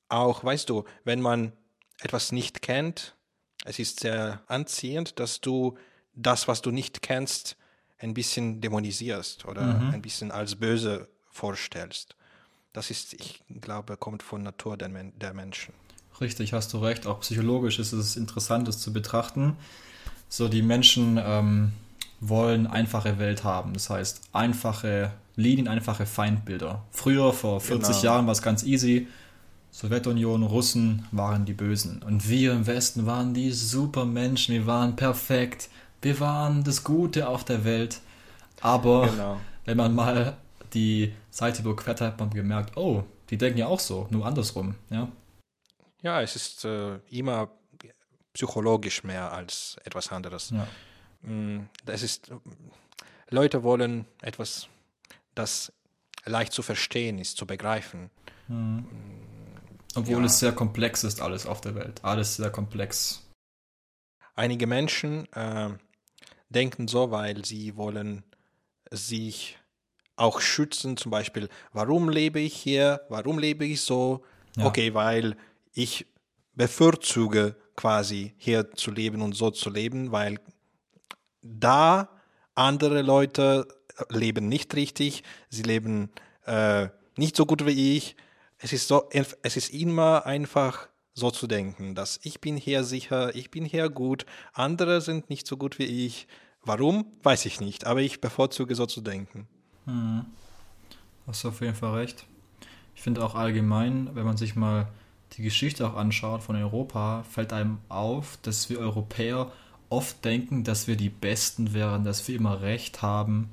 auch, 0.10 0.44
weißt 0.44 0.70
du, 0.70 0.84
wenn 1.04 1.22
man 1.22 1.54
etwas 2.02 2.32
nicht 2.32 2.62
kennt, 2.62 3.16
es 3.64 3.80
ist 3.80 4.00
sehr 4.00 4.42
anziehend, 4.48 5.20
dass 5.20 5.42
du 5.42 5.78
das, 6.14 6.48
was 6.48 6.62
du 6.62 6.72
nicht 6.72 7.02
kennst, 7.02 7.56
ein 8.00 8.14
bisschen 8.14 8.62
dämonisierst 8.62 9.46
oder 9.46 9.62
mhm. 9.62 9.92
ein 9.92 10.02
bisschen 10.02 10.32
als 10.32 10.56
böse 10.56 11.08
vorstellst. 11.30 12.16
Das 12.74 12.90
ist, 12.90 13.14
ich 13.14 13.44
glaube, 13.62 13.98
kommt 13.98 14.24
von 14.24 14.44
Natur 14.44 14.78
der, 14.78 14.90
Men 14.90 15.18
der 15.20 15.34
Menschen. 15.34 15.74
Richtig, 16.20 16.54
hast 16.54 16.74
du 16.74 16.80
recht. 16.80 17.06
Auch 17.06 17.22
psychologisch 17.22 17.80
ist 17.80 17.94
es 17.94 18.16
interessant, 18.16 18.68
das 18.68 18.80
zu 18.80 18.94
betrachten. 18.94 19.58
So, 20.30 20.48
die 20.48 20.62
Menschen 20.62 21.20
ähm, 21.22 21.74
wollen 22.20 22.68
einfache 22.68 23.20
Welt 23.20 23.44
haben. 23.44 23.74
Das 23.74 23.90
heißt, 23.90 24.22
einfache 24.32 25.12
Linien, 25.36 25.68
einfache 25.68 26.06
Feindbilder. 26.06 26.84
Früher, 26.92 27.34
vor 27.34 27.62
40 27.62 27.88
genau. 27.88 28.04
Jahren, 28.04 28.26
war 28.26 28.34
es 28.34 28.42
ganz 28.42 28.64
easy. 28.64 29.08
Sowjetunion, 29.72 30.44
Russen 30.44 31.08
waren 31.12 31.46
die 31.46 31.54
Bösen. 31.54 32.04
Und 32.04 32.28
wir 32.28 32.52
im 32.52 32.68
Westen 32.68 33.06
waren 33.06 33.34
die 33.34 33.52
super 33.52 34.06
Menschen. 34.06 34.54
Wir 34.54 34.68
waren 34.68 34.96
perfekt. 34.96 35.70
Wir 36.02 36.20
waren 36.20 36.64
das 36.64 36.84
Gute 36.84 37.28
auf 37.28 37.46
der 37.46 37.64
Welt. 37.64 38.02
Aber 38.60 39.08
genau. 39.08 39.42
wenn 39.66 39.78
man 39.78 39.96
mal 39.96 40.38
die 40.74 41.14
Seite 41.30 41.62
überquert 41.62 42.02
hat, 42.02 42.14
hat 42.14 42.20
man 42.20 42.30
gemerkt, 42.30 42.78
oh, 42.78 43.04
die 43.30 43.38
denken 43.38 43.60
ja 43.60 43.68
auch 43.68 43.80
so, 43.80 44.08
nur 44.10 44.26
andersrum. 44.26 44.76
Ja, 44.90 45.08
ja 46.02 46.22
es 46.22 46.36
ist 46.36 46.66
äh, 46.66 46.98
immer 47.10 47.50
psychologisch 48.34 49.04
mehr 49.04 49.32
als 49.32 49.78
etwas 49.84 50.12
anderes. 50.12 50.52
Ja. 50.52 50.68
Mm, 51.30 51.68
das 51.86 52.04
ist, 52.04 52.32
Leute 53.30 53.64
wollen 53.64 54.06
etwas, 54.22 54.68
das 55.36 55.72
leicht 56.26 56.54
zu 56.54 56.62
verstehen 56.62 57.20
ist, 57.20 57.38
zu 57.38 57.46
begreifen. 57.46 58.10
Mhm. 58.48 58.86
Obwohl 59.96 60.20
ja. 60.20 60.26
es 60.26 60.40
sehr 60.40 60.54
komplex 60.54 61.04
ist, 61.04 61.22
alles 61.22 61.46
auf 61.46 61.62
der 61.62 61.76
Welt. 61.76 62.04
Alles 62.04 62.38
sehr 62.38 62.50
komplex. 62.50 63.28
Einige 64.36 64.68
Menschen 64.68 65.32
äh, 65.34 65.70
denken 66.50 66.88
so, 66.88 67.12
weil 67.12 67.44
sie 67.44 67.76
wollen 67.76 68.24
sich 68.90 69.58
auch 70.16 70.40
schützen, 70.40 70.98
zum 70.98 71.12
Beispiel, 71.12 71.50
warum 71.74 72.10
lebe 72.10 72.40
ich 72.40 72.56
hier, 72.56 73.02
warum 73.10 73.40
lebe 73.40 73.66
ich 73.66 73.82
so? 73.82 74.24
Ja. 74.56 74.66
Okay, 74.66 74.94
weil 74.94 75.36
ich 75.74 76.06
bevorzuge 76.54 77.56
quasi 77.76 78.34
hier 78.38 78.72
zu 78.72 78.92
leben 78.92 79.22
und 79.22 79.34
so 79.34 79.50
zu 79.52 79.70
leben, 79.70 80.12
weil 80.12 80.40
da 81.42 82.10
andere 82.54 83.02
Leute 83.02 83.68
leben 84.10 84.48
nicht 84.48 84.76
richtig, 84.76 85.24
sie 85.50 85.64
leben 85.64 86.10
äh, 86.46 86.88
nicht 87.18 87.36
so 87.36 87.46
gut 87.46 87.66
wie 87.66 87.98
ich. 87.98 88.16
Es 88.58 88.74
ist, 88.74 88.88
so, 88.88 89.10
es 89.12 89.58
ist 89.58 89.74
immer 89.74 90.26
einfach 90.26 90.88
so 91.14 91.32
zu 91.32 91.48
denken, 91.48 91.96
dass 91.96 92.20
ich 92.24 92.42
bin 92.42 92.58
hier 92.58 92.84
sicher, 92.84 93.36
ich 93.36 93.52
bin 93.52 93.66
hier 93.66 93.90
gut, 93.90 94.26
andere 94.54 95.02
sind 95.02 95.30
nicht 95.30 95.48
so 95.48 95.58
gut 95.58 95.80
wie 95.80 96.06
ich. 96.06 96.28
Warum, 96.64 97.06
weiß 97.24 97.46
ich 97.46 97.60
nicht, 97.60 97.88
aber 97.88 98.02
ich 98.02 98.22
bevorzuge 98.22 98.76
so 98.76 98.86
zu 98.86 99.02
denken. 99.02 99.48
Hm. 99.86 100.26
Hast 101.26 101.44
du 101.44 101.50
auf 101.50 101.62
jeden 101.62 101.76
Fall 101.76 101.96
recht. 101.96 102.26
Ich 102.96 103.02
finde 103.02 103.24
auch 103.24 103.36
allgemein, 103.36 104.16
wenn 104.16 104.26
man 104.26 104.38
sich 104.38 104.56
mal 104.56 104.88
die 105.34 105.44
Geschichte 105.44 105.88
auch 105.88 105.96
anschaut 105.96 106.44
von 106.44 106.56
Europa, 106.56 107.24
fällt 107.24 107.54
einem 107.54 107.80
auf, 107.90 108.38
dass 108.42 108.70
wir 108.70 108.80
Europäer 108.80 109.52
oft 109.90 110.24
denken, 110.24 110.64
dass 110.64 110.88
wir 110.88 110.96
die 110.96 111.10
Besten 111.10 111.74
wären, 111.74 112.04
dass 112.04 112.28
wir 112.28 112.36
immer 112.36 112.62
Recht 112.62 113.02
haben. 113.02 113.50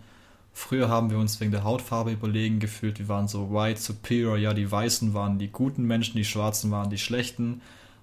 Früher 0.59 0.89
haben 0.89 1.09
wir 1.09 1.19
uns 1.19 1.39
wegen 1.39 1.53
der 1.53 1.63
Hautfarbe 1.63 2.11
überlegen 2.11 2.59
gefühlt. 2.59 2.99
Wir 2.99 3.07
waren 3.07 3.29
so 3.29 3.53
white 3.53 3.81
superior. 3.81 4.37
Ja, 4.37 4.55
die 4.55 4.69
Weißen 4.69 5.15
waren 5.15 5.39
die 5.39 5.53
guten 5.53 5.85
Menschen, 5.85 6.17
die 6.17 6.25
Schwarzen 6.25 6.73
waren 6.73 6.91
die 6.91 6.99
Schlechten. 6.99 7.63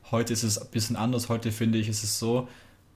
Heute 0.10 0.32
ist 0.32 0.44
es 0.44 0.58
ein 0.58 0.70
bisschen 0.72 0.96
anders. 0.96 1.28
Heute 1.28 1.52
finde 1.52 1.80
ich, 1.80 1.90
ist 1.90 2.06
es 2.06 2.18
so, 2.18 2.48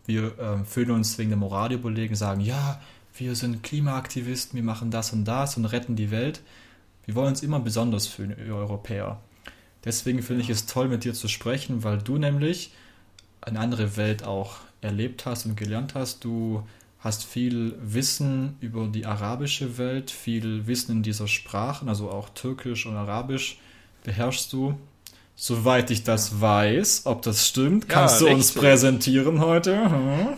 wir 0.06 0.40
äh, 0.40 0.64
fühlen 0.64 0.92
uns 0.92 1.18
wegen 1.18 1.30
der 1.30 1.38
Moral 1.38 1.74
überlegen, 1.74 2.16
sagen, 2.16 2.40
ja, 2.40 2.80
wir 3.18 3.36
sind 3.36 3.62
Klimaaktivisten, 3.62 4.56
wir 4.56 4.64
machen 4.64 4.92
das 4.92 5.12
und 5.12 5.26
das 5.26 5.58
und 5.58 5.66
retten 5.66 5.98
die 5.98 6.10
Welt. 6.10 6.40
Wir 7.06 7.16
wollen 7.16 7.28
uns 7.28 7.44
immer 7.44 7.60
besonders 7.60 8.08
fühlen, 8.08 8.38
wir 8.38 8.56
Europäer. 8.56 9.20
Deswegen 9.84 10.24
finde 10.24 10.42
ich 10.42 10.50
es 10.50 10.68
toll, 10.68 10.88
mit 10.88 11.04
dir 11.04 11.14
zu 11.14 11.28
sprechen, 11.28 11.84
weil 11.84 11.98
du 11.98 12.18
nämlich 12.18 12.72
eine 13.42 13.60
andere 13.60 13.98
Welt 13.98 14.24
auch 14.24 14.60
erlebt 14.80 15.26
hast 15.26 15.46
und 15.46 15.58
gelernt 15.58 15.96
hast. 15.96 16.24
Du 16.24 16.64
hast 17.00 17.24
viel 17.24 17.78
Wissen 17.82 18.58
über 18.60 18.88
die 18.88 19.06
arabische 19.06 19.78
Welt, 19.78 20.12
viel 20.12 20.68
Wissen 20.68 20.98
in 20.98 21.04
dieser 21.04 21.28
Sprachen, 21.28 21.88
also 21.88 22.12
auch 22.12 22.30
Türkisch 22.30 22.86
und 22.86 22.96
Arabisch 22.96 23.60
beherrschst 24.04 24.52
du. 24.54 24.78
Soweit 25.36 25.90
ich 25.90 26.04
das 26.04 26.42
weiß, 26.42 27.06
ob 27.06 27.22
das 27.22 27.48
stimmt, 27.48 27.88
kannst 27.88 28.20
ja, 28.20 28.28
du 28.28 28.34
uns 28.34 28.52
präsentieren 28.52 29.40
heute. 29.40 29.72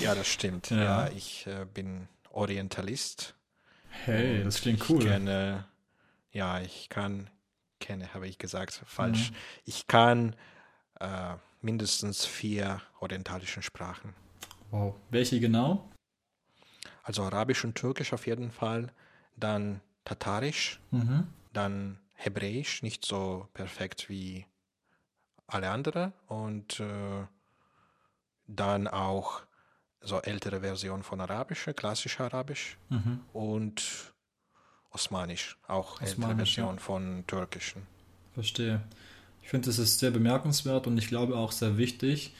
Ja, 0.00 0.16
das 0.16 0.26
stimmt. 0.26 0.70
Ja, 0.70 1.06
ja 1.06 1.10
ich 1.14 1.46
äh, 1.46 1.64
bin 1.72 2.08
Orientalist. 2.30 3.34
Hey, 4.04 4.42
das 4.42 4.60
klingt 4.60 4.88
cool. 4.90 4.98
Ich 4.98 5.06
kenne, 5.06 5.64
ja, 6.32 6.60
ich 6.60 6.88
kann, 6.88 7.30
kenne, 7.78 8.12
habe 8.12 8.26
ich 8.26 8.38
gesagt, 8.38 8.82
falsch. 8.86 9.30
Mhm. 9.30 9.36
Ich 9.66 9.86
kann 9.86 10.34
äh, 10.98 11.34
mindestens 11.62 12.26
vier 12.26 12.80
orientalischen 12.98 13.62
Sprachen. 13.62 14.14
Wow. 14.74 14.96
Welche 15.10 15.38
genau? 15.38 15.88
Also 17.04 17.22
Arabisch 17.22 17.64
und 17.64 17.76
Türkisch 17.76 18.12
auf 18.12 18.26
jeden 18.26 18.50
Fall, 18.50 18.90
dann 19.36 19.80
Tatarisch, 20.04 20.80
mhm. 20.90 21.28
dann 21.52 22.00
Hebräisch, 22.14 22.82
nicht 22.82 23.04
so 23.04 23.46
perfekt 23.54 24.08
wie 24.08 24.46
alle 25.46 25.70
anderen 25.70 26.12
und 26.26 26.80
äh, 26.80 27.24
dann 28.48 28.88
auch 28.88 29.42
so 30.00 30.20
ältere 30.20 30.60
Version 30.60 31.04
von 31.04 31.20
Arabisch, 31.20 31.70
klassisch 31.76 32.18
Arabisch 32.18 32.76
mhm. 32.88 33.20
und 33.32 34.12
Osmanisch, 34.90 35.56
auch 35.68 36.00
Osmanisch, 36.00 36.10
ältere 36.18 36.36
Version 36.36 36.74
ja. 36.74 36.80
von 36.80 37.24
Türkischen. 37.28 37.82
Verstehe. 38.32 38.80
Ich 39.40 39.50
finde, 39.50 39.66
das 39.66 39.78
ist 39.78 40.00
sehr 40.00 40.10
bemerkenswert 40.10 40.88
und 40.88 40.98
ich 40.98 41.06
glaube 41.06 41.36
auch 41.36 41.52
sehr 41.52 41.78
wichtig, 41.78 42.34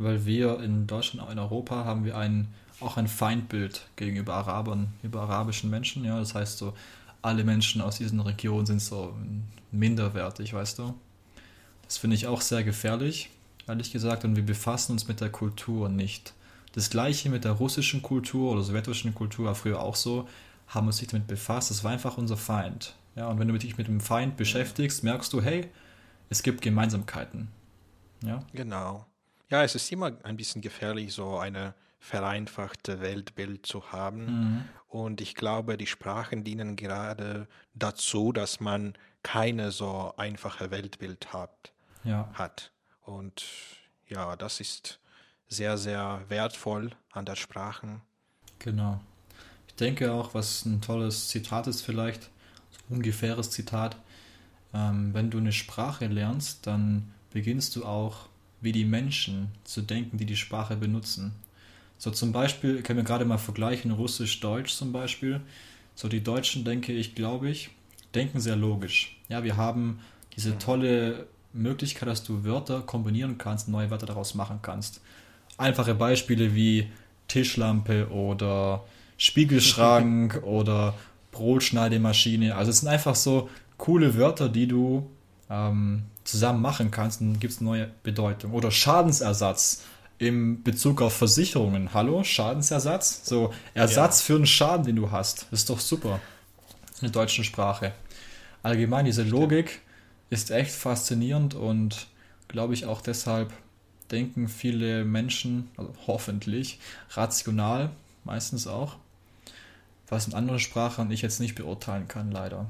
weil 0.00 0.24
wir 0.24 0.60
in 0.60 0.86
Deutschland, 0.86 1.26
auch 1.26 1.30
in 1.30 1.38
Europa, 1.38 1.84
haben 1.84 2.04
wir 2.04 2.16
ein, 2.16 2.48
auch 2.80 2.96
ein 2.96 3.06
Feindbild 3.06 3.86
gegenüber 3.96 4.34
Arabern, 4.34 4.94
über 5.02 5.20
arabischen 5.20 5.68
Menschen. 5.68 6.04
Ja, 6.04 6.18
das 6.18 6.34
heißt 6.34 6.56
so, 6.58 6.72
alle 7.20 7.44
Menschen 7.44 7.82
aus 7.82 7.98
diesen 7.98 8.20
Regionen 8.20 8.64
sind 8.64 8.80
so 8.80 9.14
minderwertig, 9.70 10.54
weißt 10.54 10.78
du. 10.78 10.94
Das 11.84 11.98
finde 11.98 12.16
ich 12.16 12.26
auch 12.26 12.40
sehr 12.40 12.64
gefährlich, 12.64 13.30
ehrlich 13.68 13.92
gesagt, 13.92 14.24
und 14.24 14.36
wir 14.36 14.44
befassen 14.44 14.92
uns 14.92 15.06
mit 15.06 15.20
der 15.20 15.30
Kultur 15.30 15.90
nicht. 15.90 16.32
Das 16.72 16.88
gleiche 16.88 17.28
mit 17.28 17.44
der 17.44 17.52
russischen 17.52 18.00
Kultur 18.00 18.52
oder 18.52 18.62
sowjetischen 18.62 19.14
Kultur 19.14 19.46
war 19.46 19.54
früher 19.54 19.80
auch 19.80 19.96
so, 19.96 20.26
haben 20.68 20.86
uns 20.86 21.00
nicht 21.00 21.12
damit 21.12 21.26
befasst. 21.26 21.70
Das 21.70 21.84
war 21.84 21.90
einfach 21.90 22.16
unser 22.16 22.36
Feind. 22.36 22.94
Ja, 23.16 23.26
und 23.26 23.38
wenn 23.38 23.48
du 23.48 23.58
dich 23.58 23.76
mit 23.76 23.88
dem 23.88 24.00
Feind 24.00 24.36
beschäftigst, 24.38 25.04
merkst 25.04 25.32
du, 25.32 25.42
hey, 25.42 25.68
es 26.30 26.42
gibt 26.42 26.62
Gemeinsamkeiten. 26.62 27.48
Ja? 28.22 28.44
Genau. 28.54 29.04
Ja, 29.50 29.64
es 29.64 29.74
ist 29.74 29.90
immer 29.90 30.12
ein 30.22 30.36
bisschen 30.36 30.62
gefährlich, 30.62 31.12
so 31.12 31.38
eine 31.38 31.74
vereinfachte 31.98 33.00
Weltbild 33.00 33.66
zu 33.66 33.92
haben. 33.92 34.24
Mhm. 34.24 34.64
Und 34.88 35.20
ich 35.20 35.34
glaube, 35.34 35.76
die 35.76 35.86
Sprachen 35.86 36.44
dienen 36.44 36.76
gerade 36.76 37.46
dazu, 37.74 38.32
dass 38.32 38.58
man 38.58 38.94
keine 39.22 39.70
so 39.70 40.14
einfache 40.16 40.70
Weltbild 40.70 41.32
hat. 41.32 41.72
Ja. 42.02 42.30
hat. 42.32 42.72
Und 43.02 43.44
ja, 44.08 44.34
das 44.36 44.60
ist 44.60 45.00
sehr, 45.48 45.76
sehr 45.76 46.24
wertvoll 46.28 46.92
an 47.12 47.26
der 47.26 47.36
Sprache. 47.36 48.00
Genau. 48.58 49.00
Ich 49.68 49.74
denke 49.74 50.12
auch, 50.12 50.32
was 50.32 50.64
ein 50.64 50.80
tolles 50.80 51.28
Zitat 51.28 51.66
ist 51.66 51.82
vielleicht, 51.82 52.30
so 52.70 52.94
ungefähres 52.94 53.50
Zitat, 53.50 53.96
ähm, 54.72 55.12
wenn 55.12 55.30
du 55.30 55.38
eine 55.38 55.52
Sprache 55.52 56.06
lernst, 56.06 56.66
dann 56.66 57.12
beginnst 57.30 57.76
du 57.76 57.84
auch 57.84 58.29
wie 58.60 58.72
die 58.72 58.84
Menschen 58.84 59.48
zu 59.64 59.82
denken, 59.82 60.18
die 60.18 60.26
die 60.26 60.36
Sprache 60.36 60.76
benutzen. 60.76 61.32
So 61.98 62.10
zum 62.10 62.32
Beispiel, 62.32 62.82
können 62.82 62.98
wir 62.98 63.04
gerade 63.04 63.24
mal 63.24 63.38
vergleichen, 63.38 63.90
Russisch-Deutsch 63.90 64.72
zum 64.72 64.92
Beispiel. 64.92 65.40
So 65.94 66.08
die 66.08 66.22
Deutschen, 66.22 66.64
denke 66.64 66.92
ich, 66.92 67.14
glaube 67.14 67.50
ich, 67.50 67.70
denken 68.14 68.40
sehr 68.40 68.56
logisch. 68.56 69.18
Ja, 69.28 69.44
wir 69.44 69.56
haben 69.56 70.00
diese 70.36 70.58
tolle 70.58 71.26
Möglichkeit, 71.52 72.08
dass 72.08 72.24
du 72.24 72.44
Wörter 72.44 72.82
kombinieren 72.82 73.38
kannst, 73.38 73.68
neue 73.68 73.90
Wörter 73.90 74.06
daraus 74.06 74.34
machen 74.34 74.60
kannst. 74.62 75.00
Einfache 75.58 75.94
Beispiele 75.94 76.54
wie 76.54 76.90
Tischlampe 77.28 78.08
oder 78.10 78.84
Spiegelschrank 79.18 80.42
oder 80.42 80.94
Brotschneidemaschine. 81.32 82.56
Also 82.56 82.70
es 82.70 82.80
sind 82.80 82.88
einfach 82.88 83.14
so 83.14 83.50
coole 83.76 84.16
Wörter, 84.16 84.48
die 84.48 84.66
du 84.66 85.10
ähm, 85.50 86.04
zusammen 86.24 86.62
machen 86.62 86.90
kannst 86.90 87.20
und 87.20 87.40
gibt 87.40 87.54
es 87.54 87.60
neue 87.60 87.90
Bedeutung. 88.02 88.52
Oder 88.52 88.70
Schadensersatz 88.70 89.82
im 90.18 90.62
Bezug 90.62 91.02
auf 91.02 91.14
Versicherungen. 91.14 91.92
Hallo, 91.92 92.22
Schadensersatz? 92.22 93.22
So, 93.24 93.52
Ersatz 93.74 94.20
ja. 94.20 94.26
für 94.26 94.36
einen 94.36 94.46
Schaden, 94.46 94.86
den 94.86 94.96
du 94.96 95.10
hast. 95.10 95.46
Das 95.50 95.60
ist 95.60 95.70
doch 95.70 95.80
super. 95.80 96.20
In 97.00 97.06
der 97.06 97.10
deutschen 97.10 97.44
Sprache. 97.44 97.92
Allgemein, 98.62 99.06
diese 99.06 99.22
Logik 99.22 99.80
ist 100.28 100.50
echt 100.50 100.72
faszinierend 100.72 101.54
und 101.54 102.06
glaube 102.48 102.74
ich 102.74 102.86
auch 102.86 103.00
deshalb 103.00 103.52
denken 104.10 104.48
viele 104.48 105.04
Menschen, 105.04 105.70
also 105.76 105.92
hoffentlich, 106.06 106.78
rational, 107.12 107.90
meistens 108.24 108.66
auch, 108.66 108.96
was 110.08 110.26
in 110.26 110.34
anderen 110.34 110.60
Sprachen 110.60 111.10
ich 111.10 111.22
jetzt 111.22 111.40
nicht 111.40 111.54
beurteilen 111.54 112.08
kann, 112.08 112.30
leider. 112.30 112.66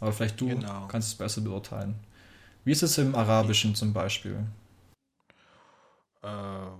Aber 0.00 0.12
vielleicht 0.12 0.40
du 0.40 0.48
genau. 0.48 0.86
kannst 0.88 1.08
es 1.08 1.14
besser 1.14 1.40
beurteilen. 1.40 1.98
Wie 2.64 2.72
ist 2.72 2.82
es 2.82 2.98
im 2.98 3.14
Arabischen 3.14 3.74
zum 3.74 3.92
Beispiel? 3.92 4.44
Äh, 6.22 6.26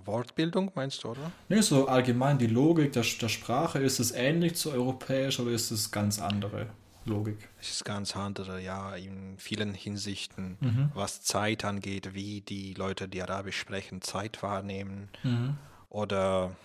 Wortbildung 0.04 0.72
meinst 0.74 1.04
du, 1.04 1.10
oder? 1.10 1.30
Nee, 1.48 1.60
so 1.60 1.86
allgemein 1.86 2.38
die 2.38 2.48
Logik 2.48 2.92
der, 2.92 3.04
der 3.20 3.28
Sprache, 3.28 3.78
ist 3.78 4.00
es 4.00 4.10
ähnlich 4.10 4.56
zu 4.56 4.72
europäisch 4.72 5.38
oder 5.38 5.52
ist 5.52 5.70
es 5.70 5.90
ganz 5.90 6.20
andere 6.20 6.66
Logik? 7.04 7.48
Es 7.60 7.70
ist 7.70 7.84
ganz 7.84 8.16
andere, 8.16 8.60
ja, 8.60 8.94
in 8.96 9.38
vielen 9.38 9.74
Hinsichten, 9.74 10.56
mhm. 10.60 10.90
was 10.94 11.22
Zeit 11.22 11.64
angeht, 11.64 12.14
wie 12.14 12.40
die 12.40 12.74
Leute, 12.74 13.08
die 13.08 13.22
Arabisch 13.22 13.58
sprechen, 13.58 14.02
Zeit 14.02 14.42
wahrnehmen 14.42 15.08
mhm. 15.22 15.56
oder 15.88 16.56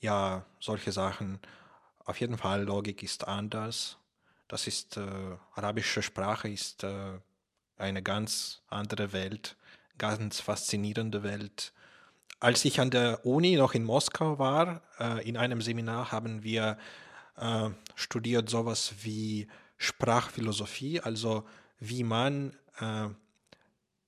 ja, 0.00 0.44
solche 0.60 0.92
Sachen. 0.92 1.40
Auf 2.04 2.20
jeden 2.20 2.38
Fall, 2.38 2.64
Logik 2.64 3.02
ist 3.02 3.26
anders. 3.26 3.96
Das 4.54 4.68
ist, 4.68 4.98
äh, 4.98 5.00
arabische 5.56 6.00
Sprache 6.00 6.48
ist 6.48 6.84
äh, 6.84 7.18
eine 7.76 8.04
ganz 8.04 8.62
andere 8.68 9.12
Welt, 9.12 9.56
ganz 9.98 10.38
faszinierende 10.38 11.24
Welt. 11.24 11.72
Als 12.38 12.64
ich 12.64 12.78
an 12.78 12.92
der 12.92 13.26
Uni 13.26 13.56
noch 13.56 13.74
in 13.74 13.82
Moskau 13.82 14.38
war, 14.38 14.80
äh, 15.00 15.28
in 15.28 15.36
einem 15.36 15.60
Seminar 15.60 16.12
haben 16.12 16.44
wir 16.44 16.78
äh, 17.36 17.70
studiert 17.96 18.48
sowas 18.48 18.94
wie 19.02 19.48
Sprachphilosophie, 19.76 21.00
also 21.00 21.44
wie 21.80 22.04
man 22.04 22.56
äh, 22.78 23.08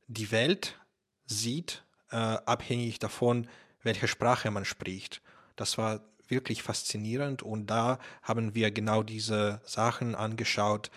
die 0.07 0.31
Welt 0.31 0.79
sieht, 1.27 1.83
äh, 2.13 2.19
abhängig 2.19 3.01
davon, 3.01 3.49
welche 3.83 4.07
Sprache 4.07 4.53
man 4.53 4.65
spricht. 4.65 5.23
Das 5.57 5.77
war 5.77 6.03
wirklich 6.29 6.63
faszinierend 6.63 7.43
und 7.43 7.67
da 7.67 7.99
haben 8.23 8.55
wir 8.55 8.71
genau 8.71 9.03
diese 9.03 9.61
Sachen 9.65 10.15
angeschaut, 10.15 10.91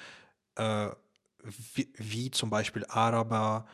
äh, 0.56 0.90
wie, 1.74 1.90
wie, 1.96 2.32
zum 2.32 2.50
Beispiel 2.50 2.86
Araber 2.90 3.66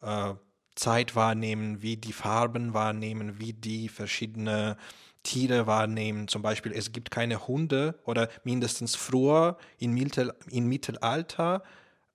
äh, 0.00 0.34
Zeit 0.74 1.14
wahrnehmen, 1.14 1.82
wie 1.82 1.96
die 1.96 2.12
Farben 2.12 2.74
wahrnehmen, 2.74 3.38
wie 3.38 3.52
die 3.52 3.88
verschiedene 3.88 4.76
Tiere 5.22 5.66
wahrnehmen. 5.66 6.28
Zum 6.28 6.42
Beispiel, 6.42 6.72
es 6.72 6.92
gibt 6.92 7.10
keine 7.10 7.46
Hunde 7.46 8.00
oder 8.04 8.28
mindestens 8.42 8.96
früher 8.96 9.56
in, 9.78 9.92
Mittel, 9.92 10.34
in 10.50 10.66
Mittelalter, 10.66 11.62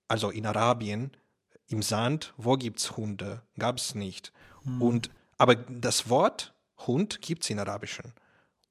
also 0.07 0.29
in 0.29 0.45
Arabien, 0.45 1.11
im 1.69 1.81
Sand, 1.81 2.33
wo 2.37 2.55
gibt 2.55 2.79
es 2.79 2.97
Hunde? 2.97 3.41
Gab 3.57 3.77
es 3.77 3.95
nicht. 3.95 4.33
Mhm. 4.63 4.81
Und, 4.81 5.09
aber 5.37 5.55
das 5.55 6.09
Wort 6.09 6.53
Hund 6.85 7.21
gibt 7.21 7.43
es 7.43 7.49
in 7.49 7.59
Arabischen 7.59 8.13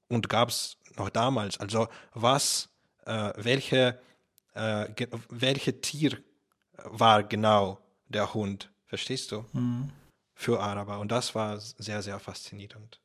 und 0.08 0.28
gab 0.28 0.48
es 0.48 0.76
noch 0.96 1.10
damals. 1.10 1.58
Also 1.58 1.88
was, 2.14 2.68
äh, 3.04 3.32
welche, 3.36 4.00
äh, 4.54 4.86
welche 5.28 5.80
Tier 5.80 6.18
war 6.84 7.22
genau 7.22 7.78
der 8.08 8.34
Hund, 8.34 8.70
verstehst 8.86 9.32
du? 9.32 9.44
Mhm. 9.52 9.90
Für 10.34 10.60
Araber. 10.60 11.00
Und 11.00 11.10
das 11.12 11.34
war 11.34 11.58
sehr, 11.58 12.02
sehr 12.02 12.20
faszinierend. 12.20 13.00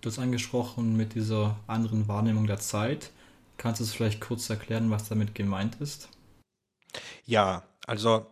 Du 0.00 0.08
hast 0.08 0.18
angesprochen 0.18 0.96
mit 0.96 1.14
dieser 1.14 1.58
anderen 1.66 2.08
Wahrnehmung 2.08 2.46
der 2.46 2.58
Zeit. 2.58 3.10
Kannst 3.58 3.80
du 3.80 3.84
es 3.84 3.92
vielleicht 3.92 4.22
kurz 4.22 4.48
erklären, 4.48 4.90
was 4.90 5.08
damit 5.08 5.34
gemeint 5.34 5.78
ist? 5.80 6.08
Ja, 7.26 7.62
also 7.86 8.26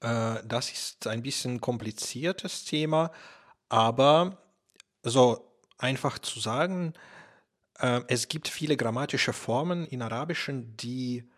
äh, 0.00 0.36
das 0.44 0.70
ist 0.70 1.06
ein 1.06 1.22
bisschen 1.22 1.62
kompliziertes 1.62 2.66
Thema, 2.66 3.10
aber 3.70 4.36
so 5.02 5.60
einfach 5.78 6.18
zu 6.18 6.40
sagen, 6.40 6.92
äh, 7.78 8.02
es 8.08 8.28
gibt 8.28 8.48
viele 8.48 8.76
grammatische 8.76 9.32
Formen 9.32 9.86
in 9.86 10.02
Arabischen, 10.02 10.76
die, 10.76 11.28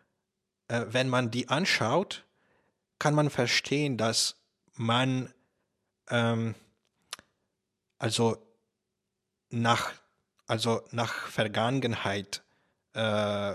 äh, 0.69 0.85
wenn 0.89 1.09
man 1.09 1.31
die 1.31 1.49
anschaut, 1.49 2.25
kann 2.99 3.15
man 3.15 3.31
verstehen, 3.31 3.97
dass 3.97 4.37
man 4.75 5.33
ähm, 6.11 6.55
also 7.99 8.37
nach, 9.51 9.93
also 10.47 10.83
nach 10.91 11.29
Vergangenheit 11.29 12.43
äh, 12.95 13.55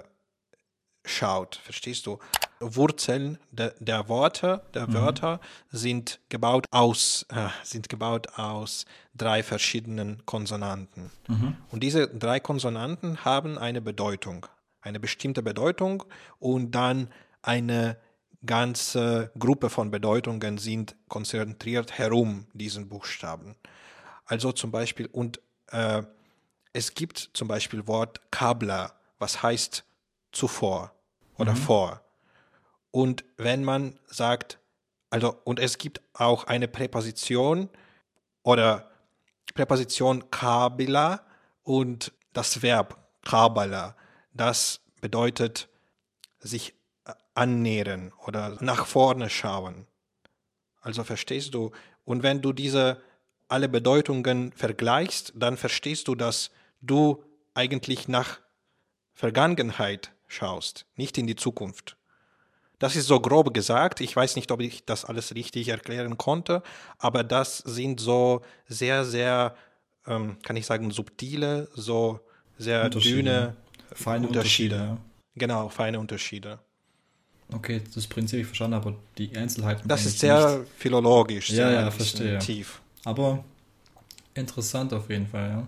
schaut. 1.06 1.56
Verstehst 1.56 2.06
du? 2.06 2.20
Wurzeln 2.60 3.38
de, 3.52 3.72
der 3.80 4.08
Worte, 4.10 4.62
der 4.74 4.88
mhm. 4.88 4.94
Wörter 4.94 5.40
sind 5.72 6.20
gebaut 6.30 6.66
aus, 6.72 7.26
äh, 7.30 7.50
sind 7.64 7.90
gebaut 7.90 8.38
aus 8.38 8.86
drei 9.16 9.44
verschiedenen 9.44 10.26
Konsonanten. 10.26 11.12
Mhm. 11.28 11.58
Und 11.72 11.84
diese 11.84 12.08
drei 12.08 12.40
Konsonanten 12.40 13.26
haben 13.26 13.58
eine 13.58 13.82
Bedeutung, 13.82 14.46
eine 14.82 15.00
bestimmte 15.00 15.44
Bedeutung 15.44 16.04
und 16.40 16.72
dann 16.72 17.10
eine 17.42 17.98
ganze 18.46 19.32
Gruppe 19.38 19.70
von 19.70 19.92
Bedeutungen 19.92 20.58
sind 20.58 20.96
konzentriert 21.08 21.98
herum 21.98 22.48
diesen 22.54 22.90
Buchstaben. 22.90 23.56
Also 24.26 24.52
zum 24.52 24.72
Beispiel, 24.72 25.08
und 25.08 25.40
äh, 25.72 26.04
es 26.74 26.94
gibt 26.94 27.30
zum 27.34 27.48
Beispiel 27.48 27.88
Wort 27.88 28.20
Kabla, 28.32 28.94
was 29.20 29.44
heißt 29.44 29.86
zuvor 30.32 30.92
oder 31.38 31.54
mhm. 31.54 31.58
vor. 31.58 32.03
Und 32.94 33.26
wenn 33.38 33.64
man 33.64 34.00
sagt, 34.06 34.60
also, 35.10 35.36
und 35.46 35.60
es 35.60 35.80
gibt 35.80 36.00
auch 36.14 36.44
eine 36.44 36.68
Präposition 36.68 37.70
oder 38.44 38.92
Präposition 39.56 40.30
kabila 40.30 41.26
und 41.64 42.14
das 42.34 42.62
Verb 42.62 43.04
kabala, 43.24 43.96
das 44.32 44.80
bedeutet 45.02 45.70
sich 46.40 46.76
annähern 47.34 48.14
oder 48.28 48.58
nach 48.62 48.86
vorne 48.86 49.32
schauen. 49.32 49.88
Also 50.82 51.04
verstehst 51.04 51.56
du? 51.56 51.72
Und 52.06 52.22
wenn 52.22 52.44
du 52.44 52.54
diese 52.54 53.02
alle 53.48 53.70
Bedeutungen 53.70 54.52
vergleichst, 54.52 55.34
dann 55.36 55.58
verstehst 55.58 56.08
du, 56.08 56.14
dass 56.14 56.52
du 56.82 57.24
eigentlich 57.56 58.08
nach 58.08 58.40
Vergangenheit 59.14 60.12
schaust, 60.28 60.86
nicht 60.96 61.18
in 61.18 61.26
die 61.26 61.36
Zukunft. 61.36 61.98
Das 62.84 62.98
ist 62.98 63.08
so 63.08 63.22
grob 63.22 63.54
gesagt. 63.54 64.02
Ich 64.02 64.14
weiß 64.14 64.36
nicht, 64.36 64.52
ob 64.52 64.60
ich 64.60 64.84
das 64.84 65.06
alles 65.06 65.34
richtig 65.34 65.70
erklären 65.70 66.18
konnte, 66.18 66.62
aber 66.98 67.24
das 67.24 67.60
sind 67.60 68.02
so 68.02 68.42
sehr, 68.68 69.06
sehr, 69.06 69.56
ähm, 70.06 70.36
kann 70.44 70.58
ich 70.58 70.66
sagen, 70.66 70.92
subtile, 70.92 71.70
so 71.76 72.20
sehr 72.58 72.90
dünne 72.90 73.56
feine 73.94 74.28
Unterschiede. 74.28 74.76
Unterschiede. 74.76 74.98
Genau, 75.36 75.70
feine 75.70 75.98
Unterschiede. 75.98 76.60
Okay, 77.54 77.82
das 77.96 78.06
Prinzip 78.06 78.42
ich 78.42 78.48
verstanden, 78.48 78.74
aber 78.74 78.96
die 79.18 79.34
Einzelheiten. 79.34 79.88
Das 79.88 80.06
ist 80.06 80.20
sehr 80.20 80.60
nicht. 80.60 80.72
philologisch, 80.78 81.52
ja, 81.52 81.56
sehr 81.56 81.72
ja, 81.72 81.90
verstehe. 81.90 82.40
tief. 82.40 82.82
Aber 83.06 83.46
interessant 84.34 84.92
auf 84.92 85.10
jeden 85.10 85.28
Fall, 85.28 85.48
ja. 85.48 85.68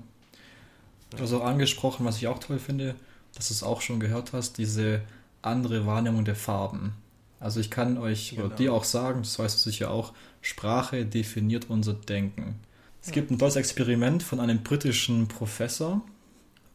Du 1.11 1.23
hast 1.23 1.31
auch 1.31 1.45
angesprochen, 1.45 2.05
was 2.05 2.17
ich 2.17 2.27
auch 2.27 2.39
toll 2.39 2.59
finde, 2.59 2.93
dass 3.35 3.47
du 3.47 3.53
es 3.53 3.63
auch 3.63 3.79
schon 3.79 4.01
gehört 4.01 4.33
hast, 4.33 4.57
diese 4.57 4.99
andere 5.41 5.85
Wahrnehmung 5.85 6.25
der 6.25 6.35
Farben. 6.35 7.04
Also 7.39 7.59
ich 7.59 7.69
kann 7.69 7.97
euch 7.97 8.31
genau. 8.31 8.45
oder 8.45 8.55
dir 8.55 8.73
auch 8.73 8.83
sagen, 8.83 9.21
das 9.21 9.37
weißt 9.37 9.57
du 9.57 9.69
sicher 9.69 9.91
auch, 9.91 10.13
Sprache 10.41 11.05
definiert 11.05 11.69
unser 11.69 11.93
Denken. 11.93 12.55
Es 13.01 13.11
gibt 13.11 13.29
ein 13.29 13.37
tolles 13.37 13.55
Experiment 13.55 14.23
von 14.23 14.39
einem 14.39 14.63
britischen 14.63 15.27
Professor 15.27 16.01